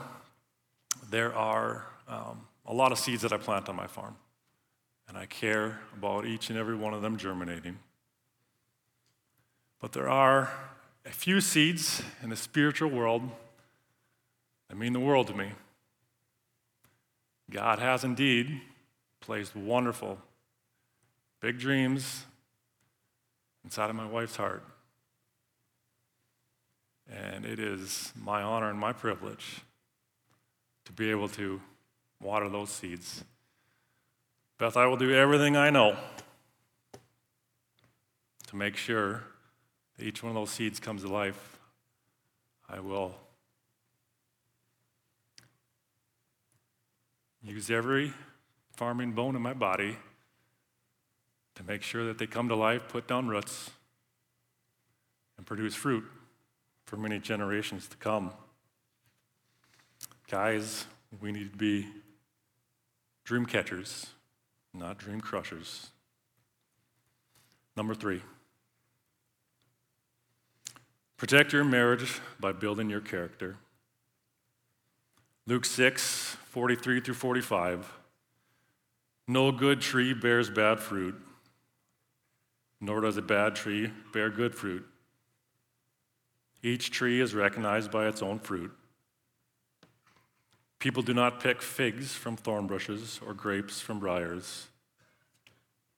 there 1.09 1.33
are 1.33 1.85
um, 2.07 2.41
a 2.65 2.73
lot 2.73 2.91
of 2.91 2.99
seeds 2.99 3.21
that 3.21 3.33
I 3.33 3.37
plant 3.37 3.69
on 3.69 3.75
my 3.75 3.87
farm. 3.87 4.15
And 5.07 5.17
I 5.17 5.25
care 5.25 5.79
about 5.97 6.25
each 6.25 6.49
and 6.49 6.57
every 6.57 6.75
one 6.75 6.93
of 6.93 7.01
them 7.01 7.17
germinating. 7.17 7.77
But 9.79 9.91
there 9.91 10.09
are 10.09 10.51
a 11.05 11.11
few 11.11 11.39
seeds 11.39 12.01
in 12.23 12.29
the 12.29 12.35
spiritual 12.35 12.89
world 12.89 13.21
that 14.69 14.75
mean 14.75 14.93
the 14.93 14.99
world 14.99 15.27
to 15.27 15.33
me. 15.33 15.51
God 17.49 17.79
has 17.79 18.03
indeed 18.03 18.61
placed 19.21 19.55
wonderful, 19.55 20.17
big 21.41 21.59
dreams 21.59 22.25
inside 23.63 23.89
of 23.89 23.95
my 23.95 24.07
wife's 24.07 24.35
heart. 24.35 24.63
And 27.07 27.45
it 27.45 27.59
is 27.59 28.11
my 28.19 28.41
honor 28.41 28.69
and 28.71 28.79
my 28.79 28.91
privilege 28.91 29.61
to 30.85 30.91
be 30.91 31.11
able 31.11 31.29
to 31.29 31.61
water 32.19 32.49
those 32.49 32.71
seeds. 32.71 33.23
Beth, 34.57 34.75
I 34.75 34.87
will 34.87 34.97
do 34.97 35.13
everything 35.13 35.55
I 35.55 35.69
know 35.69 35.97
to 38.47 38.55
make 38.55 38.75
sure 38.75 39.23
that 39.97 40.05
each 40.05 40.23
one 40.23 40.29
of 40.29 40.35
those 40.35 40.51
seeds 40.51 40.79
comes 40.79 41.03
to 41.03 41.07
life. 41.07 41.57
I 42.69 42.79
will 42.79 43.15
use 47.43 47.69
every 47.69 48.13
farming 48.75 49.11
bone 49.11 49.35
in 49.35 49.41
my 49.41 49.53
body 49.53 49.97
to 51.55 51.63
make 51.63 51.81
sure 51.81 52.05
that 52.05 52.17
they 52.17 52.27
come 52.27 52.49
to 52.49 52.55
life, 52.55 52.87
put 52.89 53.07
down 53.07 53.27
roots, 53.27 53.69
and 55.37 55.45
produce 55.45 55.75
fruit 55.75 56.03
for 56.85 56.97
many 56.97 57.19
generations 57.19 57.87
to 57.87 57.97
come. 57.97 58.31
Guys, 60.29 60.85
we 61.21 61.31
need 61.31 61.51
to 61.51 61.57
be 61.57 61.87
dream 63.23 63.45
catchers, 63.45 64.07
not 64.73 64.97
dream 64.97 65.21
crushers. 65.21 65.89
Number 67.77 67.93
three, 67.93 68.21
protect 71.17 71.53
your 71.53 71.63
marriage 71.63 72.19
by 72.39 72.51
building 72.51 72.89
your 72.89 73.01
character. 73.01 73.57
Luke 75.47 75.65
6, 75.65 76.37
43 76.45 77.01
through 77.01 77.13
45. 77.13 77.93
No 79.27 79.51
good 79.51 79.81
tree 79.81 80.13
bears 80.13 80.49
bad 80.49 80.79
fruit, 80.79 81.15
nor 82.81 83.01
does 83.01 83.17
a 83.17 83.21
bad 83.21 83.55
tree 83.55 83.91
bear 84.13 84.29
good 84.29 84.55
fruit. 84.55 84.85
Each 86.61 86.89
tree 86.89 87.21
is 87.21 87.35
recognized 87.35 87.91
by 87.91 88.07
its 88.07 88.23
own 88.23 88.39
fruit. 88.39 88.71
People 90.79 91.03
do 91.03 91.13
not 91.13 91.39
pick 91.39 91.61
figs 91.61 92.13
from 92.13 92.35
thorn 92.35 92.67
bushes 92.67 93.19
or 93.25 93.33
grapes 93.33 93.79
from 93.79 93.99
briars. 93.99 94.67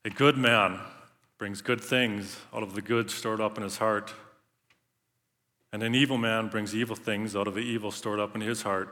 A 0.05 0.09
good 0.09 0.37
man 0.37 0.79
brings 1.37 1.61
good 1.61 1.81
things 1.81 2.37
out 2.53 2.63
of 2.63 2.73
the 2.73 2.81
good 2.81 3.11
stored 3.11 3.41
up 3.41 3.57
in 3.57 3.63
his 3.63 3.77
heart, 3.77 4.13
and 5.71 5.83
an 5.83 5.95
evil 5.95 6.17
man 6.17 6.47
brings 6.47 6.75
evil 6.75 6.95
things 6.95 7.35
out 7.35 7.47
of 7.47 7.55
the 7.55 7.61
evil 7.61 7.91
stored 7.91 8.19
up 8.19 8.35
in 8.35 8.41
his 8.41 8.61
heart. 8.61 8.89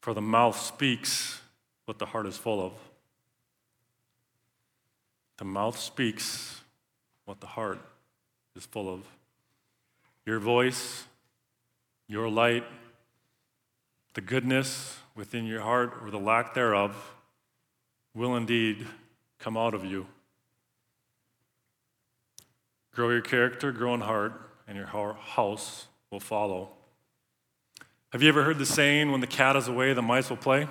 For 0.00 0.14
the 0.14 0.22
mouth 0.22 0.58
speaks 0.58 1.40
what 1.84 1.98
the 1.98 2.06
heart 2.06 2.26
is 2.26 2.36
full 2.36 2.64
of. 2.64 2.72
The 5.38 5.44
mouth 5.44 5.78
speaks 5.78 6.60
what 7.24 7.40
the 7.40 7.46
heart 7.46 7.80
is 8.56 8.64
full 8.64 8.92
of. 8.92 9.02
Your 10.26 10.38
voice, 10.38 11.04
your 12.06 12.28
light, 12.28 12.64
the 14.14 14.20
goodness 14.20 14.98
within 15.14 15.46
your 15.46 15.60
heart 15.60 15.94
or 16.02 16.10
the 16.10 16.18
lack 16.18 16.54
thereof 16.54 17.14
will 18.14 18.36
indeed 18.36 18.86
come 19.38 19.56
out 19.56 19.74
of 19.74 19.84
you. 19.84 20.06
Grow 22.92 23.10
your 23.10 23.20
character, 23.20 23.72
grow 23.72 23.94
in 23.94 24.00
heart, 24.00 24.49
and 24.70 24.78
your 24.78 24.86
house 24.86 25.88
will 26.12 26.20
follow. 26.20 26.68
Have 28.12 28.22
you 28.22 28.28
ever 28.28 28.44
heard 28.44 28.56
the 28.58 28.64
saying, 28.64 29.10
when 29.10 29.20
the 29.20 29.26
cat 29.26 29.56
is 29.56 29.66
away, 29.66 29.92
the 29.94 30.00
mice 30.00 30.30
will 30.30 30.36
play? 30.36 30.68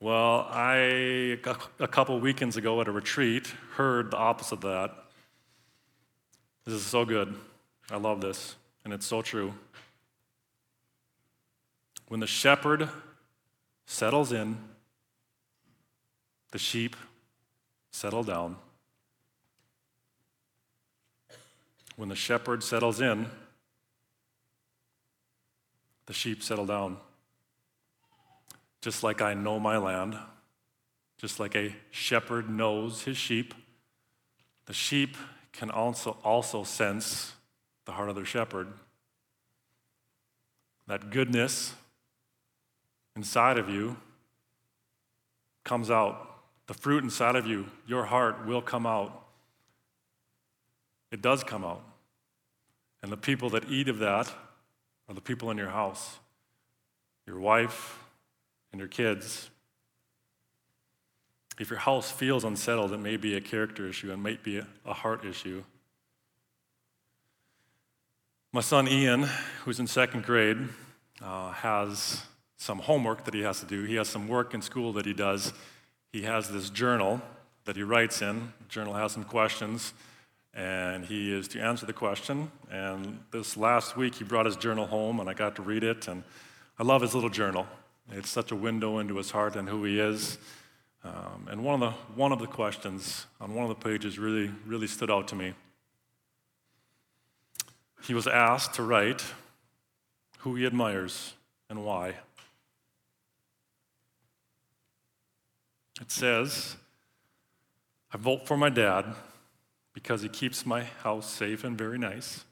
Well, 0.00 0.48
I, 0.50 1.38
a 1.78 1.86
couple 1.86 2.18
weekends 2.18 2.56
ago 2.56 2.80
at 2.80 2.88
a 2.88 2.90
retreat, 2.90 3.46
heard 3.76 4.10
the 4.10 4.16
opposite 4.16 4.54
of 4.54 4.60
that. 4.62 4.92
This 6.64 6.74
is 6.74 6.84
so 6.84 7.04
good. 7.04 7.36
I 7.92 7.96
love 7.96 8.20
this, 8.20 8.56
and 8.84 8.92
it's 8.92 9.06
so 9.06 9.22
true. 9.22 9.54
When 12.08 12.18
the 12.18 12.26
shepherd 12.26 12.88
settles 13.86 14.32
in, 14.32 14.58
the 16.50 16.58
sheep 16.58 16.96
settle 17.92 18.24
down. 18.24 18.56
When 21.96 22.08
the 22.08 22.14
shepherd 22.14 22.62
settles 22.62 23.00
in, 23.00 23.26
the 26.06 26.12
sheep 26.12 26.42
settle 26.42 26.66
down. 26.66 26.98
Just 28.80 29.02
like 29.02 29.20
I 29.20 29.34
know 29.34 29.58
my 29.58 29.78
land, 29.78 30.16
just 31.18 31.40
like 31.40 31.56
a 31.56 31.74
shepherd 31.90 32.48
knows 32.48 33.02
his 33.02 33.16
sheep, 33.16 33.54
the 34.66 34.72
sheep 34.72 35.16
can 35.52 35.70
also, 35.70 36.18
also 36.22 36.64
sense 36.64 37.32
the 37.86 37.92
heart 37.92 38.10
of 38.10 38.14
their 38.14 38.24
shepherd. 38.24 38.68
That 40.86 41.10
goodness 41.10 41.74
inside 43.16 43.56
of 43.58 43.68
you 43.68 43.96
comes 45.64 45.90
out. 45.90 46.34
The 46.66 46.74
fruit 46.74 47.02
inside 47.02 47.36
of 47.36 47.46
you, 47.46 47.66
your 47.86 48.04
heart 48.04 48.44
will 48.46 48.60
come 48.60 48.86
out. 48.86 49.24
It 51.10 51.22
does 51.22 51.42
come 51.42 51.64
out. 51.64 51.82
And 53.02 53.12
the 53.12 53.16
people 53.16 53.50
that 53.50 53.68
eat 53.70 53.88
of 53.88 53.98
that 53.98 54.32
are 55.08 55.14
the 55.14 55.20
people 55.20 55.50
in 55.50 55.58
your 55.58 55.70
house 55.70 56.18
your 57.26 57.40
wife 57.40 57.98
and 58.70 58.78
your 58.78 58.88
kids. 58.88 59.50
If 61.58 61.70
your 61.70 61.80
house 61.80 62.08
feels 62.10 62.44
unsettled, 62.44 62.92
it 62.92 62.98
may 62.98 63.16
be 63.16 63.34
a 63.34 63.40
character 63.40 63.88
issue, 63.88 64.12
it 64.12 64.16
might 64.16 64.44
be 64.44 64.62
a 64.84 64.92
heart 64.92 65.24
issue. 65.24 65.64
My 68.52 68.60
son 68.60 68.86
Ian, 68.86 69.24
who's 69.64 69.80
in 69.80 69.86
second 69.86 70.22
grade, 70.24 70.56
uh, 71.20 71.50
has 71.50 72.22
some 72.56 72.78
homework 72.78 73.24
that 73.24 73.34
he 73.34 73.42
has 73.42 73.60
to 73.60 73.66
do. 73.66 73.84
He 73.84 73.96
has 73.96 74.08
some 74.08 74.28
work 74.28 74.54
in 74.54 74.62
school 74.62 74.92
that 74.94 75.04
he 75.04 75.12
does. 75.12 75.52
He 76.12 76.22
has 76.22 76.48
this 76.48 76.70
journal 76.70 77.20
that 77.64 77.76
he 77.76 77.82
writes 77.82 78.22
in. 78.22 78.52
The 78.60 78.68
journal 78.68 78.94
has 78.94 79.12
some 79.12 79.24
questions, 79.24 79.92
and 80.56 81.04
he 81.04 81.32
is 81.32 81.46
to 81.48 81.60
answer 81.60 81.84
the 81.84 81.92
question. 81.92 82.50
And 82.70 83.20
this 83.30 83.58
last 83.58 83.94
week, 83.94 84.14
he 84.14 84.24
brought 84.24 84.46
his 84.46 84.56
journal 84.56 84.86
home, 84.86 85.20
and 85.20 85.28
I 85.28 85.34
got 85.34 85.54
to 85.56 85.62
read 85.62 85.84
it. 85.84 86.08
And 86.08 86.24
I 86.78 86.82
love 86.82 87.02
his 87.02 87.14
little 87.14 87.28
journal. 87.28 87.66
It's 88.10 88.30
such 88.30 88.50
a 88.52 88.56
window 88.56 88.98
into 88.98 89.16
his 89.18 89.30
heart 89.30 89.54
and 89.54 89.68
who 89.68 89.84
he 89.84 90.00
is. 90.00 90.38
Um, 91.04 91.46
and 91.50 91.62
one 91.62 91.74
of 91.74 91.80
the 91.80 91.90
one 92.14 92.32
of 92.32 92.40
the 92.40 92.46
questions 92.46 93.26
on 93.40 93.54
one 93.54 93.64
of 93.64 93.68
the 93.68 93.88
pages 93.88 94.18
really 94.18 94.50
really 94.64 94.86
stood 94.88 95.10
out 95.10 95.28
to 95.28 95.36
me. 95.36 95.52
He 98.02 98.14
was 98.14 98.26
asked 98.26 98.74
to 98.74 98.82
write 98.82 99.24
who 100.38 100.56
he 100.56 100.66
admires 100.66 101.34
and 101.68 101.84
why. 101.84 102.14
It 106.00 106.10
says, 106.10 106.76
I 108.12 108.16
vote 108.16 108.46
for 108.46 108.56
my 108.56 108.68
dad 108.68 109.14
because 109.96 110.20
he 110.20 110.28
keeps 110.28 110.66
my 110.66 110.82
house 111.02 111.26
safe 111.26 111.64
and 111.64 111.78
very 111.78 111.96
nice. 111.96 112.44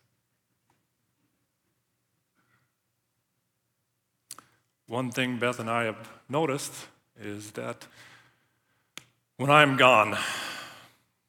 One 4.87 5.11
thing 5.11 5.39
Beth 5.39 5.59
and 5.59 5.69
I 5.69 5.85
have 5.85 6.09
noticed 6.27 6.73
is 7.21 7.51
that 7.51 7.87
when 9.37 9.51
I'm 9.51 9.77
gone, 9.77 10.17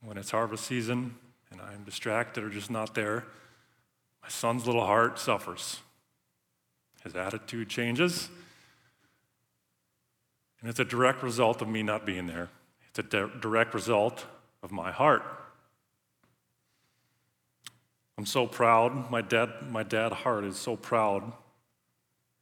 when 0.05 0.17
it's 0.17 0.31
harvest 0.31 0.65
season 0.65 1.15
and 1.51 1.59
I'm 1.59 1.83
distracted 1.83 2.45
or 2.45 2.49
just 2.49 2.71
not 2.71 2.95
there, 2.95 3.25
my 4.23 4.29
son's 4.29 4.65
little 4.65 4.85
heart 4.85 5.19
suffers. 5.19 5.81
His 7.03 7.13
attitude 7.13 7.67
changes. 7.67 8.29
And 10.61 10.69
it's 10.69 10.79
a 10.79 10.85
direct 10.85 11.23
result 11.23 11.61
of 11.61 11.67
me 11.67 11.83
not 11.83 12.05
being 12.05 12.25
there. 12.25 12.47
It's 12.87 12.99
a 12.99 13.03
di- 13.03 13.39
direct 13.41 13.73
result 13.73 14.23
of 14.63 14.71
my 14.71 14.93
heart. 14.93 15.23
I'm 18.17 18.25
so 18.25 18.47
proud. 18.47 19.11
My 19.11 19.21
dad, 19.21 19.49
my 19.69 19.83
dad 19.83 20.11
heart 20.11 20.45
is 20.45 20.57
so 20.57 20.75
proud 20.75 21.33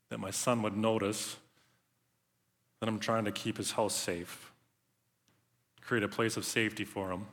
that 0.10 0.20
my 0.20 0.30
son 0.30 0.62
would 0.62 0.78
notice 0.78 1.38
that 2.80 2.88
I'm 2.88 3.00
trying 3.00 3.26
to 3.26 3.32
keep 3.32 3.58
his 3.58 3.72
house 3.72 3.96
safe, 3.96 4.52
create 5.82 6.04
a 6.04 6.08
place 6.08 6.38
of 6.38 6.46
safety 6.46 6.86
for 6.86 7.12
him. 7.12 7.26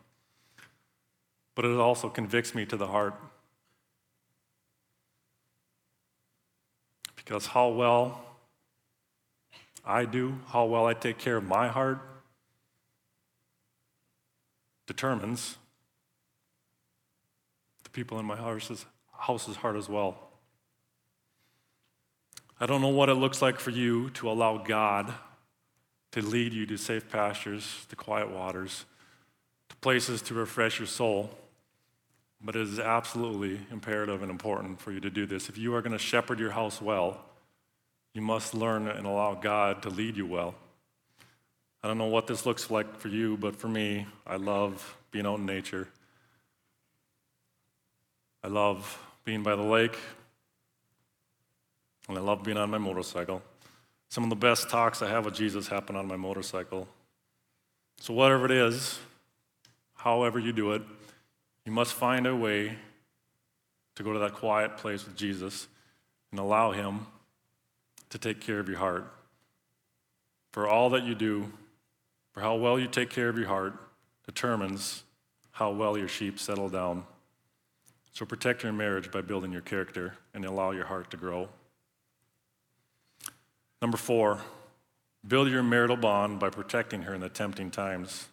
But 1.55 1.65
it 1.65 1.77
also 1.77 2.09
convicts 2.09 2.55
me 2.55 2.65
to 2.67 2.77
the 2.77 2.87
heart. 2.87 3.15
Because 7.17 7.47
how 7.47 7.69
well 7.69 8.25
I 9.85 10.05
do, 10.05 10.39
how 10.49 10.65
well 10.65 10.87
I 10.87 10.95
take 10.95 11.19
care 11.19 11.37
of 11.37 11.45
my 11.45 11.69
heart, 11.69 11.99
determines 14.87 15.57
the 17.91 17.97
people 17.97 18.19
in 18.19 18.25
my 18.25 18.37
house's, 18.37 18.87
house's 19.13 19.57
heart 19.57 19.77
as 19.77 19.89
well. 19.89 20.17
I 22.61 22.67
don't 22.67 22.81
know 22.81 22.89
what 22.89 23.09
it 23.09 23.15
looks 23.15 23.41
like 23.43 23.59
for 23.59 23.71
you 23.71 24.11
to 24.11 24.31
allow 24.31 24.59
God 24.59 25.13
to 26.13 26.23
lead 26.23 26.53
you 26.53 26.67
to 26.67 26.77
safe 26.77 27.09
pastures, 27.09 27.87
to 27.89 27.97
quiet 27.97 28.31
waters, 28.31 28.85
to 29.69 29.77
places 29.77 30.21
to 30.23 30.35
refresh 30.35 30.79
your 30.79 30.87
soul. 30.87 31.31
But 32.43 32.57
it 32.57 32.63
is 32.63 32.79
absolutely 32.79 33.61
imperative 33.71 34.23
and 34.23 34.31
important 34.31 34.81
for 34.81 34.93
you 34.93 35.01
to 35.01 35.11
do 35.11 35.27
this. 35.27 35.49
If 35.49 35.59
you 35.59 35.75
are 35.75 35.83
going 35.83 35.93
to 35.93 35.99
shepherd 35.99 36.41
your 36.41 36.51
house 36.51 36.81
well, 36.81 37.25
you 38.15 38.23
must 38.23 38.55
learn 38.55 38.89
and 38.89 39.07
allow 39.07 39.35
God 39.35 39.83
to 39.83 39.91
lead 39.91 40.17
you 40.17 40.27
well. 40.27 40.55
I 41.83 41.89
don't 41.89 41.99
know 41.99 42.07
what 42.07 42.27
this 42.27 42.45
looks 42.45 42.71
like 42.71 42.99
for 42.99 43.09
you, 43.09 43.37
but 43.37 43.57
for 43.57 43.69
me, 43.69 44.07
I 44.27 44.37
love 44.37 44.97
being 45.13 45.27
out 45.27 45.39
in 45.39 45.47
nature. 45.47 45.89
I 48.43 48.49
love 48.49 48.99
being 49.25 49.43
by 49.43 49.55
the 49.55 49.63
lake, 49.63 49.99
and 52.09 52.17
I 52.17 52.21
love 52.21 52.43
being 52.43 52.57
on 52.57 52.71
my 52.71 52.79
motorcycle. 52.79 53.43
Some 54.09 54.25
of 54.25 54.31
the 54.31 54.37
best 54.37 54.71
talks 54.71 55.03
I 55.03 55.09
have 55.09 55.25
with 55.25 55.35
Jesus 55.35 55.69
happen 55.69 55.95
on 55.95 56.09
my 56.09 56.17
motorcycle. 56.17 56.89
So, 58.01 58.15
whatever 58.15 58.47
it 58.47 58.51
is, 58.51 58.99
however 59.95 60.39
you 60.39 60.53
do 60.53 60.73
it, 60.73 60.83
you 61.67 61.73
must 61.73 61.93
find 61.93 62.27
a 62.27 62.35
way 62.35 62.77
to 63.95 64.03
go 64.03 64.13
to 64.15 64.19
that 64.21 64.33
quiet 64.33 64.79
place 64.79 65.05
with 65.05 65.17
Jesus 65.17 65.69
and 66.31 66.41
allow 66.41 66.73
Him 66.73 67.07
to 68.09 68.19
take 68.19 68.41
care 68.41 68.59
of 68.59 68.69
your 68.69 68.79
heart. 68.79 69.13
For 70.53 70.67
all 70.67 70.91
that 70.91 71.05
you 71.05 71.15
do, 71.15 71.53
for 72.33 72.41
how 72.41 72.57
well 72.57 72.79
you 72.79 72.87
take 72.87 73.11
care 73.11 73.29
of 73.29 73.37
your 73.37 73.49
heart, 73.49 73.75
determines 74.25 75.05
how 75.53 75.71
well 75.71 75.99
your 75.99 76.09
sheep 76.09 76.39
settle 76.39 76.69
down. 76.71 77.05
So 78.13 78.27
protect 78.27 78.63
your 78.63 78.73
marriage 78.73 79.11
by 79.11 79.21
building 79.21 79.53
your 79.53 79.61
character 79.61 80.15
and 80.35 80.45
allow 80.45 80.73
your 80.73 80.87
heart 80.87 81.11
to 81.13 81.17
grow. 81.17 81.49
Number 83.81 83.97
four, 83.97 84.41
build 85.27 85.49
your 85.49 85.63
marital 85.63 85.97
bond 85.97 86.39
by 86.39 86.51
protecting 86.51 87.03
her 87.03 87.15
in 87.15 87.21
the 87.21 87.29
tempting 87.29 87.71
times. 87.71 88.29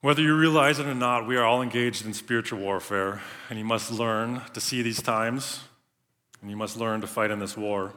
Whether 0.00 0.22
you 0.22 0.36
realize 0.36 0.80
it 0.80 0.86
or 0.86 0.94
not, 0.94 1.28
we 1.28 1.36
are 1.36 1.44
all 1.44 1.62
engaged 1.62 2.04
in 2.04 2.12
spiritual 2.12 2.58
warfare, 2.58 3.20
and 3.48 3.56
you 3.56 3.64
must 3.64 3.92
learn 3.92 4.42
to 4.52 4.60
see 4.60 4.82
these 4.82 5.00
times, 5.00 5.60
and 6.40 6.50
you 6.50 6.56
must 6.56 6.76
learn 6.76 7.00
to 7.02 7.06
fight 7.06 7.30
in 7.30 7.38
this 7.38 7.56
war. 7.56 7.92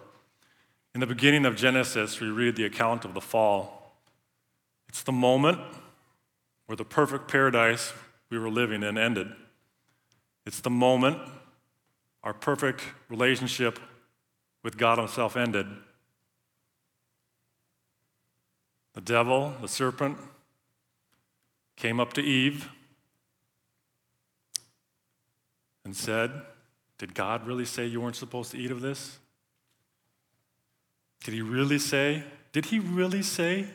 In 0.93 0.99
the 0.99 1.07
beginning 1.07 1.47
of 1.47 1.55
Genesis, 1.55 2.19
we 2.19 2.27
read 2.27 2.55
the 2.55 2.65
account 2.65 3.05
of 3.05 3.15
the 3.15 3.21
fall. 3.21 3.95
It's 4.87 5.01
the 5.01 5.11
moment 5.11 5.59
where 6.67 6.75
the 6.75 6.85
perfect 6.85 7.27
paradise 7.27 7.93
we 8.29 8.37
were 8.37 8.51
living 8.51 8.83
in 8.83 8.99
ended. 8.99 9.31
It's 10.45 10.59
the 10.59 10.69
moment 10.69 11.17
our 12.23 12.33
perfect 12.33 12.81
relationship 13.09 13.79
with 14.63 14.77
God 14.77 14.97
Himself 14.97 15.37
ended. 15.37 15.67
The 18.93 19.01
devil, 19.01 19.53
the 19.61 19.67
serpent, 19.67 20.17
came 21.75 21.99
up 21.99 22.13
to 22.13 22.21
Eve 22.21 22.69
and 25.83 25.95
said, 25.95 26.31
Did 26.97 27.13
God 27.13 27.45
really 27.45 27.65
say 27.65 27.85
you 27.85 28.01
weren't 28.01 28.15
supposed 28.15 28.51
to 28.51 28.57
eat 28.57 28.71
of 28.71 28.81
this? 28.81 29.19
Did 31.23 31.33
he 31.33 31.41
really 31.41 31.79
say? 31.79 32.23
Did 32.51 32.65
he 32.65 32.79
really 32.79 33.21
say 33.21 33.67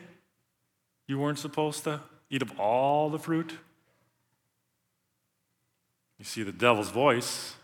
you 1.07 1.19
weren't 1.19 1.39
supposed 1.39 1.83
to 1.83 2.01
eat 2.29 2.41
of 2.41 2.59
all 2.59 3.09
the 3.09 3.19
fruit? 3.19 3.53
You 6.21 6.25
see, 6.25 6.43
the 6.43 6.51
devil's 6.51 6.91
voice 6.91 7.55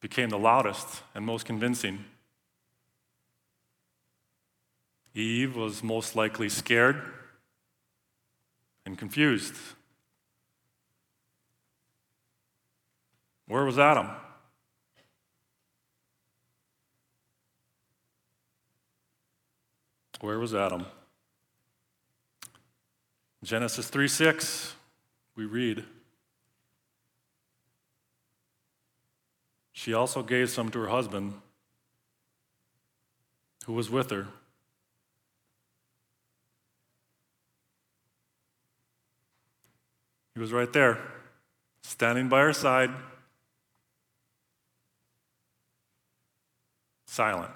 became 0.00 0.30
the 0.30 0.36
loudest 0.36 1.04
and 1.14 1.24
most 1.24 1.46
convincing. 1.46 2.04
Eve 5.14 5.54
was 5.54 5.84
most 5.84 6.16
likely 6.16 6.48
scared 6.48 7.00
and 8.84 8.98
confused. 8.98 9.54
Where 13.46 13.64
was 13.64 13.78
Adam? 13.78 14.08
Where 20.20 20.40
was 20.40 20.52
Adam? 20.52 20.84
Genesis 23.44 23.88
3 23.88 24.08
6, 24.08 24.74
we 25.36 25.44
read. 25.44 25.84
She 29.78 29.92
also 29.92 30.22
gave 30.22 30.48
some 30.48 30.70
to 30.70 30.78
her 30.80 30.88
husband 30.88 31.34
who 33.66 33.74
was 33.74 33.90
with 33.90 34.08
her. 34.10 34.26
He 40.32 40.40
was 40.40 40.50
right 40.50 40.72
there, 40.72 40.98
standing 41.82 42.30
by 42.30 42.40
her 42.40 42.54
side, 42.54 42.88
silent. 47.04 47.52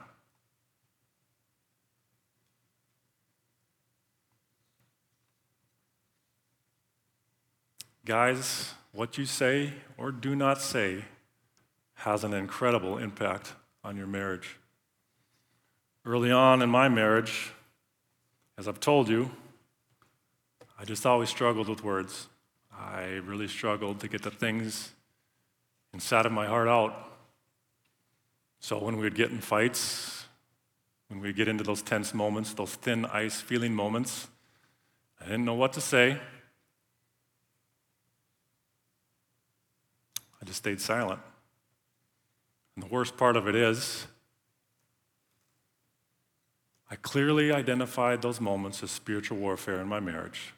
Guys, 8.04 8.74
what 8.92 9.16
you 9.16 9.24
say 9.24 9.72
or 9.96 10.12
do 10.12 10.36
not 10.36 10.60
say 10.60 11.04
has 12.00 12.24
an 12.24 12.32
incredible 12.32 12.96
impact 12.96 13.52
on 13.84 13.94
your 13.94 14.06
marriage. 14.06 14.56
Early 16.06 16.30
on 16.30 16.62
in 16.62 16.70
my 16.70 16.88
marriage, 16.88 17.52
as 18.56 18.66
I've 18.66 18.80
told 18.80 19.10
you, 19.10 19.30
I 20.78 20.86
just 20.86 21.04
always 21.04 21.28
struggled 21.28 21.68
with 21.68 21.84
words. 21.84 22.28
I 22.72 23.20
really 23.26 23.48
struggled 23.48 24.00
to 24.00 24.08
get 24.08 24.22
the 24.22 24.30
things 24.30 24.92
inside 25.92 26.24
of 26.24 26.32
my 26.32 26.46
heart 26.46 26.68
out. 26.68 26.94
So 28.60 28.78
when 28.82 28.96
we 28.96 29.02
would 29.02 29.14
get 29.14 29.30
in 29.30 29.42
fights, 29.42 30.24
when 31.08 31.20
we'd 31.20 31.36
get 31.36 31.48
into 31.48 31.64
those 31.64 31.82
tense 31.82 32.14
moments, 32.14 32.54
those 32.54 32.76
thin 32.76 33.04
ice 33.04 33.42
feeling 33.42 33.74
moments, 33.74 34.28
I 35.20 35.24
didn't 35.26 35.44
know 35.44 35.52
what 35.52 35.74
to 35.74 35.82
say. 35.82 36.18
I 40.40 40.46
just 40.46 40.58
stayed 40.60 40.80
silent. 40.80 41.20
And 42.76 42.84
the 42.84 42.88
worst 42.88 43.16
part 43.16 43.36
of 43.36 43.48
it 43.48 43.54
is, 43.54 44.06
I 46.90 46.96
clearly 46.96 47.52
identified 47.52 48.22
those 48.22 48.40
moments 48.40 48.82
as 48.82 48.90
spiritual 48.90 49.38
warfare 49.38 49.80
in 49.80 49.86
my 49.86 50.00
marriage. 50.00 50.52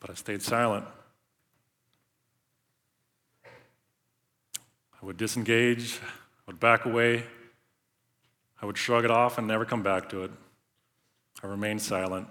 But 0.00 0.10
I 0.10 0.14
stayed 0.14 0.42
silent. 0.42 0.86
I 3.44 5.06
would 5.06 5.16
disengage, 5.16 6.00
I 6.02 6.42
would 6.46 6.58
back 6.58 6.84
away, 6.84 7.24
I 8.60 8.66
would 8.66 8.76
shrug 8.76 9.04
it 9.04 9.10
off 9.10 9.38
and 9.38 9.46
never 9.46 9.64
come 9.64 9.82
back 9.82 10.08
to 10.08 10.24
it. 10.24 10.30
I 11.42 11.46
remained 11.46 11.80
silent. 11.82 12.26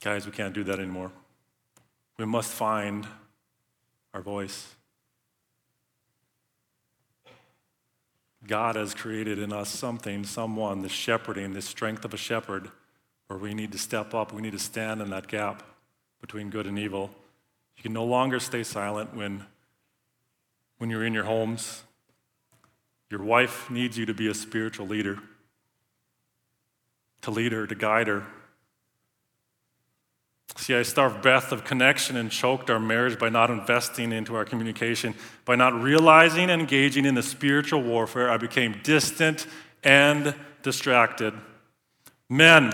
Guys, 0.00 0.26
we 0.26 0.32
can't 0.32 0.54
do 0.54 0.64
that 0.64 0.78
anymore. 0.78 1.12
We 2.20 2.26
must 2.26 2.52
find 2.52 3.08
our 4.12 4.20
voice. 4.20 4.74
God 8.46 8.76
has 8.76 8.92
created 8.92 9.38
in 9.38 9.54
us 9.54 9.70
something, 9.70 10.24
someone, 10.24 10.82
the 10.82 10.90
shepherding, 10.90 11.54
the 11.54 11.62
strength 11.62 12.04
of 12.04 12.12
a 12.12 12.18
shepherd, 12.18 12.70
where 13.28 13.38
we 13.38 13.54
need 13.54 13.72
to 13.72 13.78
step 13.78 14.12
up. 14.12 14.34
We 14.34 14.42
need 14.42 14.52
to 14.52 14.58
stand 14.58 15.00
in 15.00 15.08
that 15.08 15.28
gap 15.28 15.62
between 16.20 16.50
good 16.50 16.66
and 16.66 16.78
evil. 16.78 17.08
You 17.78 17.82
can 17.82 17.94
no 17.94 18.04
longer 18.04 18.38
stay 18.38 18.64
silent 18.64 19.16
when, 19.16 19.46
when 20.76 20.90
you're 20.90 21.06
in 21.06 21.14
your 21.14 21.24
homes. 21.24 21.84
Your 23.08 23.22
wife 23.22 23.70
needs 23.70 23.96
you 23.96 24.04
to 24.04 24.12
be 24.12 24.28
a 24.28 24.34
spiritual 24.34 24.86
leader, 24.86 25.20
to 27.22 27.30
lead 27.30 27.52
her, 27.52 27.66
to 27.66 27.74
guide 27.74 28.08
her, 28.08 28.26
See, 30.56 30.74
I 30.74 30.82
starved 30.82 31.22
Beth 31.22 31.52
of 31.52 31.64
connection 31.64 32.16
and 32.16 32.30
choked 32.30 32.70
our 32.70 32.80
marriage 32.80 33.18
by 33.18 33.28
not 33.28 33.50
investing 33.50 34.12
into 34.12 34.34
our 34.34 34.44
communication. 34.44 35.14
By 35.44 35.56
not 35.56 35.80
realizing 35.80 36.50
and 36.50 36.60
engaging 36.60 37.04
in 37.04 37.14
the 37.14 37.22
spiritual 37.22 37.82
warfare, 37.82 38.30
I 38.30 38.36
became 38.36 38.80
distant 38.82 39.46
and 39.82 40.34
distracted. 40.62 41.34
Men, 42.28 42.72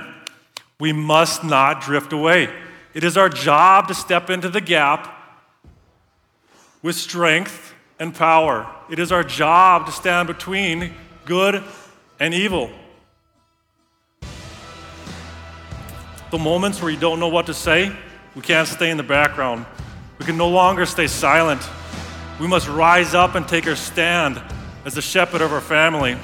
we 0.81 0.93
must 0.93 1.45
not 1.45 1.81
drift 1.81 2.13
away. 2.13 2.49
It 2.93 3.05
is 3.05 3.17
our 3.17 3.29
job 3.29 3.89
to 3.89 3.95
step 3.95 4.31
into 4.31 4.49
the 4.49 4.61
gap 4.61 5.13
with 6.83 6.97
strength 6.97 7.75
and 7.99 8.15
power. 8.15 8.67
It 8.91 8.99
is 8.99 9.13
our 9.13 9.25
job 9.25 9.87
to 9.87 9.93
stand 9.93 10.29
between 10.29 10.95
good 11.25 11.63
and 12.19 12.35
evil. 12.35 12.71
Moments 16.39 16.81
where 16.83 16.91
you 16.91 16.99
don't 16.99 17.19
know 17.19 17.29
what 17.29 17.47
to 17.47 17.55
say, 17.55 17.91
we 18.35 18.43
can't 18.43 18.69
stay 18.69 18.91
in 18.91 18.97
the 18.97 19.03
background. 19.03 19.65
We 20.19 20.27
can 20.27 20.37
no 20.37 20.49
longer 20.49 20.85
stay 20.87 21.07
silent. 21.07 21.61
We 22.39 22.47
must 22.47 22.69
rise 22.69 23.15
up 23.15 23.35
and 23.35 23.49
take 23.49 23.67
our 23.67 23.75
stand 23.75 24.41
as 24.85 24.95
the 24.95 25.03
shepherd 25.03 25.41
of 25.41 25.53
our 25.53 25.61
family. 25.61 26.17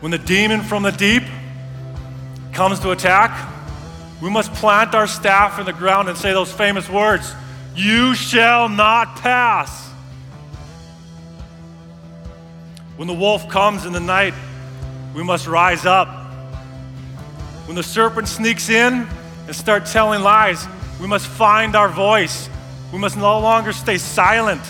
When 0.00 0.12
the 0.12 0.18
demon 0.18 0.60
from 0.60 0.82
the 0.82 0.92
deep 0.92 1.22
comes 2.52 2.78
to 2.80 2.90
attack, 2.90 3.48
we 4.20 4.30
must 4.30 4.52
plant 4.52 4.94
our 4.94 5.06
staff 5.06 5.58
in 5.58 5.66
the 5.66 5.72
ground 5.72 6.08
and 6.08 6.16
say 6.16 6.32
those 6.32 6.52
famous 6.52 6.88
words 6.88 7.34
You 7.74 8.14
shall 8.14 8.68
not 8.68 9.16
pass. 9.16 9.88
When 12.96 13.08
the 13.08 13.14
wolf 13.14 13.48
comes 13.48 13.86
in 13.86 13.92
the 13.92 14.00
night, 14.00 14.34
we 15.14 15.22
must 15.22 15.46
rise 15.46 15.86
up 15.86 16.17
when 17.68 17.76
the 17.76 17.82
serpent 17.82 18.26
sneaks 18.26 18.70
in 18.70 19.06
and 19.46 19.54
starts 19.54 19.92
telling 19.92 20.22
lies, 20.22 20.66
we 21.02 21.06
must 21.06 21.26
find 21.26 21.76
our 21.76 21.90
voice. 21.90 22.48
We 22.94 22.98
must 22.98 23.18
no 23.18 23.38
longer 23.40 23.74
stay 23.74 23.98
silent. 23.98 24.62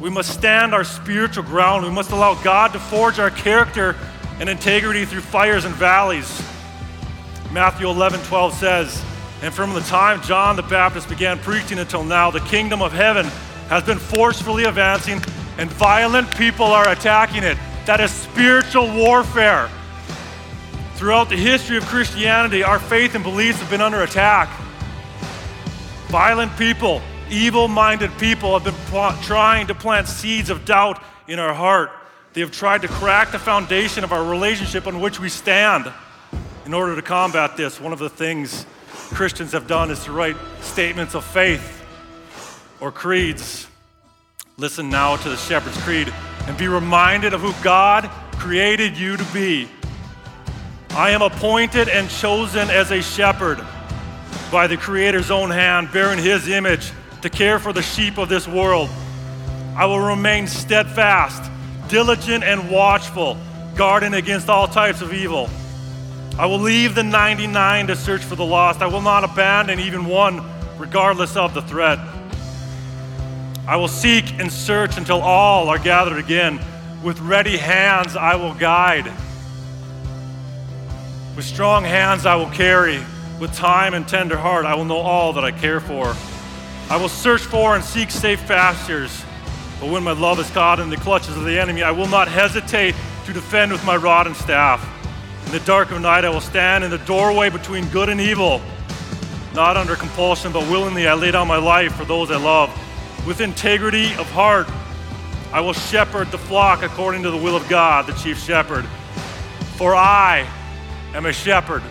We 0.00 0.10
must 0.10 0.34
stand 0.34 0.74
our 0.74 0.82
spiritual 0.82 1.44
ground. 1.44 1.84
We 1.84 1.92
must 1.92 2.10
allow 2.10 2.34
God 2.42 2.72
to 2.72 2.80
forge 2.80 3.20
our 3.20 3.30
character 3.30 3.94
and 4.40 4.48
integrity 4.48 5.04
through 5.04 5.20
fires 5.20 5.64
and 5.64 5.72
valleys. 5.76 6.42
Matthew 7.52 7.88
11 7.88 8.18
12 8.24 8.54
says, 8.54 9.04
And 9.40 9.54
from 9.54 9.72
the 9.72 9.80
time 9.82 10.20
John 10.22 10.56
the 10.56 10.62
Baptist 10.62 11.08
began 11.08 11.38
preaching 11.38 11.78
until 11.78 12.02
now, 12.02 12.32
the 12.32 12.40
kingdom 12.40 12.82
of 12.82 12.92
heaven 12.92 13.26
has 13.68 13.84
been 13.84 14.00
forcefully 14.00 14.64
advancing, 14.64 15.22
and 15.58 15.70
violent 15.70 16.36
people 16.36 16.66
are 16.66 16.88
attacking 16.88 17.44
it. 17.44 17.56
That 17.86 18.00
is 18.00 18.10
spiritual 18.10 18.92
warfare. 18.92 19.70
Throughout 21.00 21.30
the 21.30 21.36
history 21.36 21.78
of 21.78 21.86
Christianity, 21.86 22.62
our 22.62 22.78
faith 22.78 23.14
and 23.14 23.24
beliefs 23.24 23.58
have 23.60 23.70
been 23.70 23.80
under 23.80 24.02
attack. 24.02 24.50
Violent 26.08 26.54
people, 26.58 27.00
evil 27.30 27.68
minded 27.68 28.10
people 28.18 28.52
have 28.52 28.64
been 28.64 28.84
pl- 28.90 29.16
trying 29.22 29.66
to 29.68 29.74
plant 29.74 30.08
seeds 30.08 30.50
of 30.50 30.66
doubt 30.66 31.02
in 31.26 31.38
our 31.38 31.54
heart. 31.54 31.90
They 32.34 32.42
have 32.42 32.50
tried 32.50 32.82
to 32.82 32.88
crack 32.88 33.32
the 33.32 33.38
foundation 33.38 34.04
of 34.04 34.12
our 34.12 34.22
relationship 34.22 34.86
on 34.86 35.00
which 35.00 35.18
we 35.18 35.30
stand. 35.30 35.90
In 36.66 36.74
order 36.74 36.94
to 36.94 37.00
combat 37.00 37.56
this, 37.56 37.80
one 37.80 37.94
of 37.94 37.98
the 37.98 38.10
things 38.10 38.66
Christians 38.90 39.52
have 39.52 39.66
done 39.66 39.90
is 39.90 40.04
to 40.04 40.12
write 40.12 40.36
statements 40.60 41.14
of 41.14 41.24
faith 41.24 41.82
or 42.78 42.92
creeds. 42.92 43.68
Listen 44.58 44.90
now 44.90 45.16
to 45.16 45.30
the 45.30 45.36
Shepherd's 45.38 45.80
Creed 45.82 46.12
and 46.46 46.58
be 46.58 46.68
reminded 46.68 47.32
of 47.32 47.40
who 47.40 47.54
God 47.64 48.10
created 48.32 48.98
you 48.98 49.16
to 49.16 49.24
be. 49.32 49.66
I 50.92 51.10
am 51.10 51.22
appointed 51.22 51.88
and 51.88 52.10
chosen 52.10 52.68
as 52.68 52.90
a 52.90 53.00
shepherd 53.00 53.64
by 54.50 54.66
the 54.66 54.76
Creator's 54.76 55.30
own 55.30 55.48
hand, 55.48 55.92
bearing 55.92 56.18
His 56.18 56.48
image 56.48 56.90
to 57.22 57.30
care 57.30 57.60
for 57.60 57.72
the 57.72 57.80
sheep 57.82 58.18
of 58.18 58.28
this 58.28 58.48
world. 58.48 58.90
I 59.76 59.86
will 59.86 60.00
remain 60.00 60.48
steadfast, 60.48 61.48
diligent, 61.88 62.42
and 62.42 62.68
watchful, 62.68 63.36
guarding 63.76 64.14
against 64.14 64.48
all 64.48 64.66
types 64.66 65.00
of 65.00 65.12
evil. 65.12 65.48
I 66.36 66.46
will 66.46 66.58
leave 66.58 66.96
the 66.96 67.04
99 67.04 67.86
to 67.86 67.94
search 67.94 68.22
for 68.22 68.34
the 68.34 68.44
lost. 68.44 68.82
I 68.82 68.86
will 68.88 69.00
not 69.00 69.22
abandon 69.22 69.78
even 69.78 70.06
one, 70.06 70.42
regardless 70.76 71.36
of 71.36 71.54
the 71.54 71.62
threat. 71.62 72.00
I 73.68 73.76
will 73.76 73.88
seek 73.88 74.40
and 74.40 74.50
search 74.50 74.96
until 74.96 75.20
all 75.20 75.68
are 75.68 75.78
gathered 75.78 76.18
again. 76.18 76.58
With 77.04 77.20
ready 77.20 77.56
hands, 77.56 78.16
I 78.16 78.34
will 78.34 78.54
guide. 78.54 79.12
With 81.40 81.46
strong 81.46 81.84
hands 81.84 82.26
I 82.26 82.34
will 82.34 82.50
carry, 82.50 83.02
with 83.38 83.54
time 83.54 83.94
and 83.94 84.06
tender 84.06 84.36
heart 84.36 84.66
I 84.66 84.74
will 84.74 84.84
know 84.84 84.98
all 84.98 85.32
that 85.32 85.42
I 85.42 85.50
care 85.50 85.80
for. 85.80 86.14
I 86.90 86.98
will 86.98 87.08
search 87.08 87.40
for 87.40 87.74
and 87.74 87.82
seek 87.82 88.10
safe 88.10 88.46
pastures. 88.46 89.24
But 89.80 89.88
when 89.88 90.04
my 90.04 90.12
love 90.12 90.38
is 90.38 90.50
caught 90.50 90.80
in 90.80 90.90
the 90.90 90.98
clutches 90.98 91.34
of 91.38 91.44
the 91.46 91.58
enemy, 91.58 91.82
I 91.82 91.92
will 91.92 92.08
not 92.08 92.28
hesitate 92.28 92.94
to 93.24 93.32
defend 93.32 93.72
with 93.72 93.82
my 93.86 93.96
rod 93.96 94.26
and 94.26 94.36
staff. 94.36 94.86
In 95.46 95.52
the 95.52 95.60
dark 95.60 95.90
of 95.92 96.02
night, 96.02 96.26
I 96.26 96.28
will 96.28 96.42
stand 96.42 96.84
in 96.84 96.90
the 96.90 96.98
doorway 96.98 97.48
between 97.48 97.88
good 97.88 98.10
and 98.10 98.20
evil. 98.20 98.60
Not 99.54 99.78
under 99.78 99.96
compulsion, 99.96 100.52
but 100.52 100.70
willingly, 100.70 101.08
I 101.08 101.14
lay 101.14 101.30
down 101.30 101.48
my 101.48 101.56
life 101.56 101.94
for 101.94 102.04
those 102.04 102.30
I 102.30 102.36
love. 102.36 102.68
With 103.26 103.40
integrity 103.40 104.12
of 104.16 104.30
heart, 104.32 104.68
I 105.54 105.62
will 105.62 105.72
shepherd 105.72 106.32
the 106.32 106.38
flock 106.38 106.82
according 106.82 107.22
to 107.22 107.30
the 107.30 107.38
will 107.38 107.56
of 107.56 107.66
God, 107.70 108.06
the 108.06 108.12
chief 108.12 108.38
shepherd. 108.44 108.84
For 109.78 109.94
I 109.94 110.46
am 111.14 111.26
a 111.26 111.32
shepherd, 111.32 111.82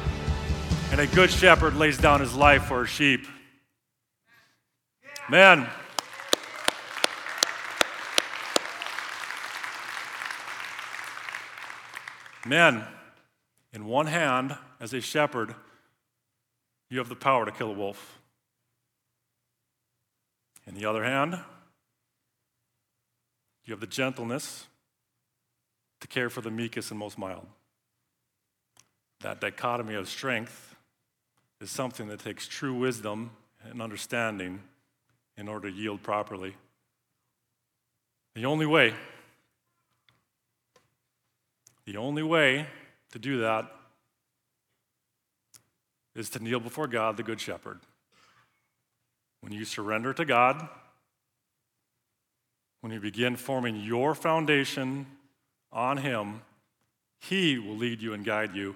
and 0.91 1.01
a 1.01 1.07
good 1.07 1.29
shepherd 1.29 1.75
lays 1.75 1.97
down 1.97 2.21
his 2.21 2.35
life 2.35 2.63
for 2.63 2.81
his 2.81 2.89
sheep. 2.89 3.27
Man. 5.29 5.69
Men, 12.45 12.83
in 13.73 13.85
one 13.85 14.07
hand, 14.07 14.57
as 14.79 14.93
a 14.93 15.01
shepherd, 15.01 15.53
you 16.89 16.97
have 16.97 17.09
the 17.09 17.15
power 17.15 17.45
to 17.45 17.51
kill 17.51 17.69
a 17.69 17.73
wolf. 17.73 18.19
In 20.65 20.75
the 20.75 20.85
other 20.85 21.03
hand, 21.03 21.37
you 23.65 23.73
have 23.73 23.81
the 23.81 23.87
gentleness 23.87 24.67
to 25.99 26.07
care 26.07 26.29
for 26.29 26.41
the 26.41 26.49
meekest 26.49 26.89
and 26.89 26.99
most 26.99 27.17
mild. 27.17 27.45
That 29.21 29.41
dichotomy 29.41 29.95
of 29.95 30.07
strength 30.07 30.75
is 31.59 31.69
something 31.69 32.07
that 32.07 32.19
takes 32.19 32.47
true 32.47 32.73
wisdom 32.73 33.31
and 33.63 33.81
understanding 33.81 34.61
in 35.37 35.47
order 35.47 35.69
to 35.69 35.75
yield 35.75 36.01
properly. 36.01 36.55
The 38.35 38.45
only 38.45 38.65
way, 38.65 38.93
the 41.85 41.97
only 41.97 42.23
way 42.23 42.67
to 43.11 43.19
do 43.19 43.41
that 43.41 43.69
is 46.15 46.29
to 46.31 46.43
kneel 46.43 46.59
before 46.59 46.87
God, 46.87 47.17
the 47.17 47.23
Good 47.23 47.41
Shepherd. 47.41 47.79
When 49.41 49.51
you 49.51 49.65
surrender 49.65 50.13
to 50.13 50.25
God, 50.25 50.67
when 52.81 52.93
you 52.93 52.99
begin 53.01 53.35
forming 53.35 53.77
your 53.77 54.15
foundation 54.15 55.05
on 55.71 55.97
Him, 55.97 56.41
He 57.19 57.57
will 57.57 57.75
lead 57.75 58.01
you 58.01 58.13
and 58.13 58.23
guide 58.23 58.55
you 58.55 58.75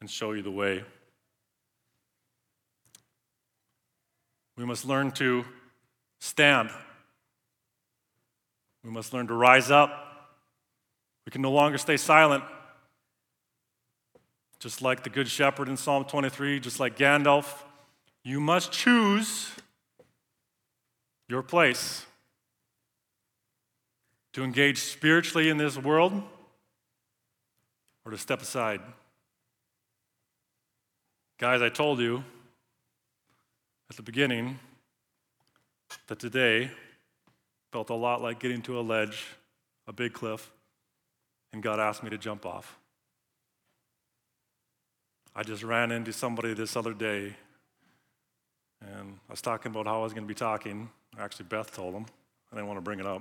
and 0.00 0.10
show 0.10 0.32
you 0.32 0.42
the 0.42 0.50
way. 0.50 0.84
We 4.56 4.64
must 4.64 4.84
learn 4.84 5.10
to 5.12 5.44
stand. 6.18 6.70
We 8.84 8.90
must 8.90 9.12
learn 9.12 9.26
to 9.26 9.34
rise 9.34 9.70
up. 9.70 9.90
We 11.24 11.30
can 11.30 11.42
no 11.42 11.52
longer 11.52 11.78
stay 11.78 11.96
silent. 11.96 12.44
Just 14.58 14.80
like 14.80 15.02
the 15.02 15.10
Good 15.10 15.28
Shepherd 15.28 15.68
in 15.68 15.76
Psalm 15.76 16.04
23, 16.04 16.60
just 16.60 16.80
like 16.80 16.96
Gandalf, 16.96 17.62
you 18.22 18.40
must 18.40 18.72
choose 18.72 19.50
your 21.28 21.42
place 21.42 22.06
to 24.32 24.44
engage 24.44 24.78
spiritually 24.78 25.48
in 25.48 25.56
this 25.56 25.76
world 25.76 26.22
or 28.04 28.12
to 28.12 28.18
step 28.18 28.40
aside. 28.40 28.80
Guys, 31.38 31.60
I 31.60 31.68
told 31.68 32.00
you 32.00 32.24
at 33.90 33.96
the 33.96 34.02
beginning 34.02 34.58
that 36.06 36.18
today 36.18 36.70
felt 37.72 37.90
a 37.90 37.94
lot 37.94 38.22
like 38.22 38.38
getting 38.38 38.62
to 38.62 38.80
a 38.80 38.80
ledge, 38.80 39.26
a 39.86 39.92
big 39.92 40.14
cliff, 40.14 40.50
and 41.52 41.62
God 41.62 41.78
asked 41.78 42.02
me 42.02 42.08
to 42.08 42.16
jump 42.16 42.46
off. 42.46 42.78
I 45.34 45.42
just 45.42 45.62
ran 45.62 45.92
into 45.92 46.10
somebody 46.10 46.54
this 46.54 46.74
other 46.74 46.94
day, 46.94 47.34
and 48.80 49.18
I 49.28 49.32
was 49.32 49.42
talking 49.42 49.70
about 49.70 49.86
how 49.86 50.00
I 50.00 50.02
was 50.04 50.14
going 50.14 50.24
to 50.24 50.28
be 50.28 50.34
talking. 50.34 50.88
Actually, 51.18 51.46
Beth 51.50 51.70
told 51.70 51.94
him. 51.94 52.06
I 52.50 52.56
didn't 52.56 52.68
want 52.68 52.78
to 52.78 52.82
bring 52.82 52.98
it 52.98 53.06
up. 53.06 53.20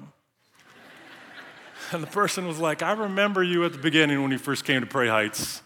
and 1.92 2.02
the 2.02 2.08
person 2.08 2.48
was 2.48 2.60
like, 2.60 2.82
I 2.82 2.94
remember 2.94 3.44
you 3.44 3.66
at 3.66 3.74
the 3.74 3.80
beginning 3.80 4.22
when 4.22 4.32
you 4.32 4.38
first 4.38 4.64
came 4.64 4.80
to 4.80 4.88
Prairie 4.88 5.10
Heights. 5.10 5.62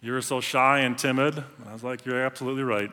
You 0.00 0.12
were 0.12 0.22
so 0.22 0.40
shy 0.40 0.80
and 0.80 0.96
timid. 0.96 1.36
And 1.36 1.68
I 1.68 1.72
was 1.72 1.82
like, 1.82 2.04
You're 2.04 2.24
absolutely 2.24 2.62
right. 2.62 2.90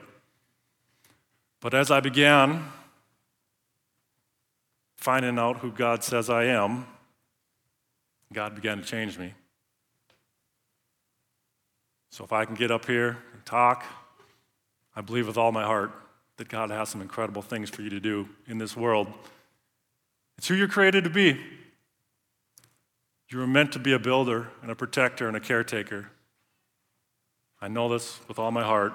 But 1.62 1.74
as 1.74 1.92
I 1.92 2.00
began 2.00 2.64
finding 4.98 5.38
out 5.38 5.58
who 5.58 5.72
God 5.72 6.04
says 6.04 6.30
I 6.30 6.46
am, 6.46 6.86
God 8.34 8.56
began 8.56 8.78
to 8.78 8.84
change 8.84 9.18
me. 9.18 9.34
So 12.10 12.24
if 12.24 12.34
I 12.34 12.46
can 12.46 12.56
get 12.56 12.72
up 12.72 12.86
here 12.86 13.18
and 13.34 13.46
talk, 13.46 13.84
I 14.96 15.02
believe 15.02 15.28
with 15.28 15.38
all 15.38 15.52
my 15.52 15.64
heart 15.64 15.92
that 16.38 16.50
God 16.50 16.70
has 16.70 16.90
some 16.90 17.02
incredible 17.02 17.42
things 17.42 17.70
for 17.70 17.82
you 17.82 17.90
to 17.90 18.00
do 18.00 18.28
in 18.48 18.58
this 18.58 18.76
world. 18.76 19.08
It's 20.38 20.48
who 20.48 20.56
you're 20.56 20.68
created 20.68 21.04
to 21.04 21.10
be. 21.10 21.40
You 23.30 23.40
were 23.40 23.48
meant 23.48 23.72
to 23.74 23.80
be 23.80 23.94
a 23.94 24.00
builder 24.00 24.48
and 24.62 24.72
a 24.72 24.76
protector 24.76 25.28
and 25.28 25.36
a 25.36 25.40
caretaker. 25.40 26.10
I 27.66 27.68
know 27.68 27.90
this 27.90 28.20
with 28.28 28.38
all 28.38 28.52
my 28.52 28.62
heart. 28.62 28.94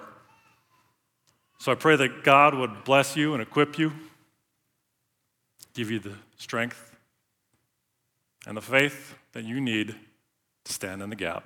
So 1.58 1.72
I 1.72 1.74
pray 1.74 1.96
that 1.96 2.22
God 2.22 2.54
would 2.54 2.84
bless 2.84 3.16
you 3.16 3.32
and 3.32 3.42
equip 3.42 3.80
you, 3.80 3.92
give 5.74 5.90
you 5.90 5.98
the 5.98 6.14
strength 6.38 6.96
and 8.46 8.56
the 8.56 8.60
faith 8.60 9.16
that 9.32 9.42
you 9.42 9.60
need 9.60 9.96
to 10.64 10.72
stand 10.72 11.02
in 11.02 11.10
the 11.10 11.16
gap. 11.16 11.42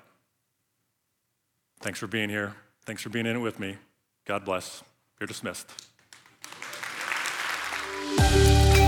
Thanks 1.80 1.98
for 1.98 2.06
being 2.06 2.28
here. 2.28 2.56
Thanks 2.84 3.00
for 3.00 3.08
being 3.08 3.24
in 3.24 3.36
it 3.36 3.40
with 3.40 3.58
me. 3.58 3.78
God 4.26 4.44
bless. 4.44 4.84
You're 5.18 5.26
dismissed. 5.26 5.72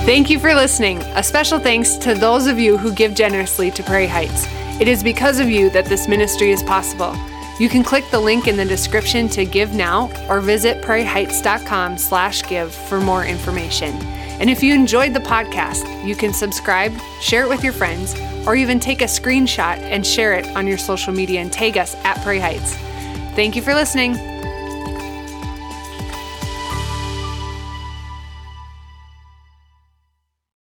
Thank 0.05 0.29
you 0.29 0.39
for 0.39 0.55
listening. 0.55 0.99
A 0.99 1.23
special 1.23 1.59
thanks 1.59 1.97
to 1.97 2.13
those 2.13 2.47
of 2.49 2.59
you 2.59 2.77
who 2.77 2.93
give 2.93 3.15
generously 3.15 3.71
to 3.71 3.83
Prairie 3.83 4.07
Heights. 4.07 4.47
It 4.79 4.89
is 4.89 5.03
because 5.03 5.41
of 5.41 5.49
you 5.49 5.71
that 5.71 5.87
this 5.87 6.07
ministry 6.07 6.51
is 6.51 6.63
possible. 6.63 7.17
You 7.59 7.69
can 7.69 7.83
click 7.83 8.05
the 8.11 8.21
link 8.21 8.49
in 8.49 8.57
the 8.57 8.65
description 8.65 9.29
to 9.31 9.45
give 9.45 9.73
now 9.73 10.11
or 10.29 10.41
visit 10.41 10.83
prairieheights.com 10.83 11.97
slash 11.97 12.43
give 12.43 12.75
for 12.75 13.01
more 13.01 13.25
information. 13.25 13.95
And 14.39 14.51
if 14.51 14.63
you 14.63 14.75
enjoyed 14.75 15.15
the 15.15 15.21
podcast, 15.21 16.07
you 16.07 16.15
can 16.15 16.35
subscribe, 16.35 16.93
share 17.23 17.45
it 17.45 17.49
with 17.49 17.65
your 17.65 17.73
friends, 17.73 18.15
or 18.47 18.55
even 18.55 18.79
take 18.79 19.01
a 19.01 19.07
screenshot 19.07 19.79
and 19.79 20.07
share 20.07 20.35
it 20.35 20.47
on 20.55 20.67
your 20.67 20.79
social 20.79 21.13
media 21.13 21.41
and 21.41 21.51
tag 21.51 21.79
us 21.79 21.95
at 22.05 22.21
Prairie 22.23 22.41
Heights. 22.41 22.75
Thank 23.35 23.57
you 23.57 23.63
for 23.63 23.75
listening. 23.75 24.36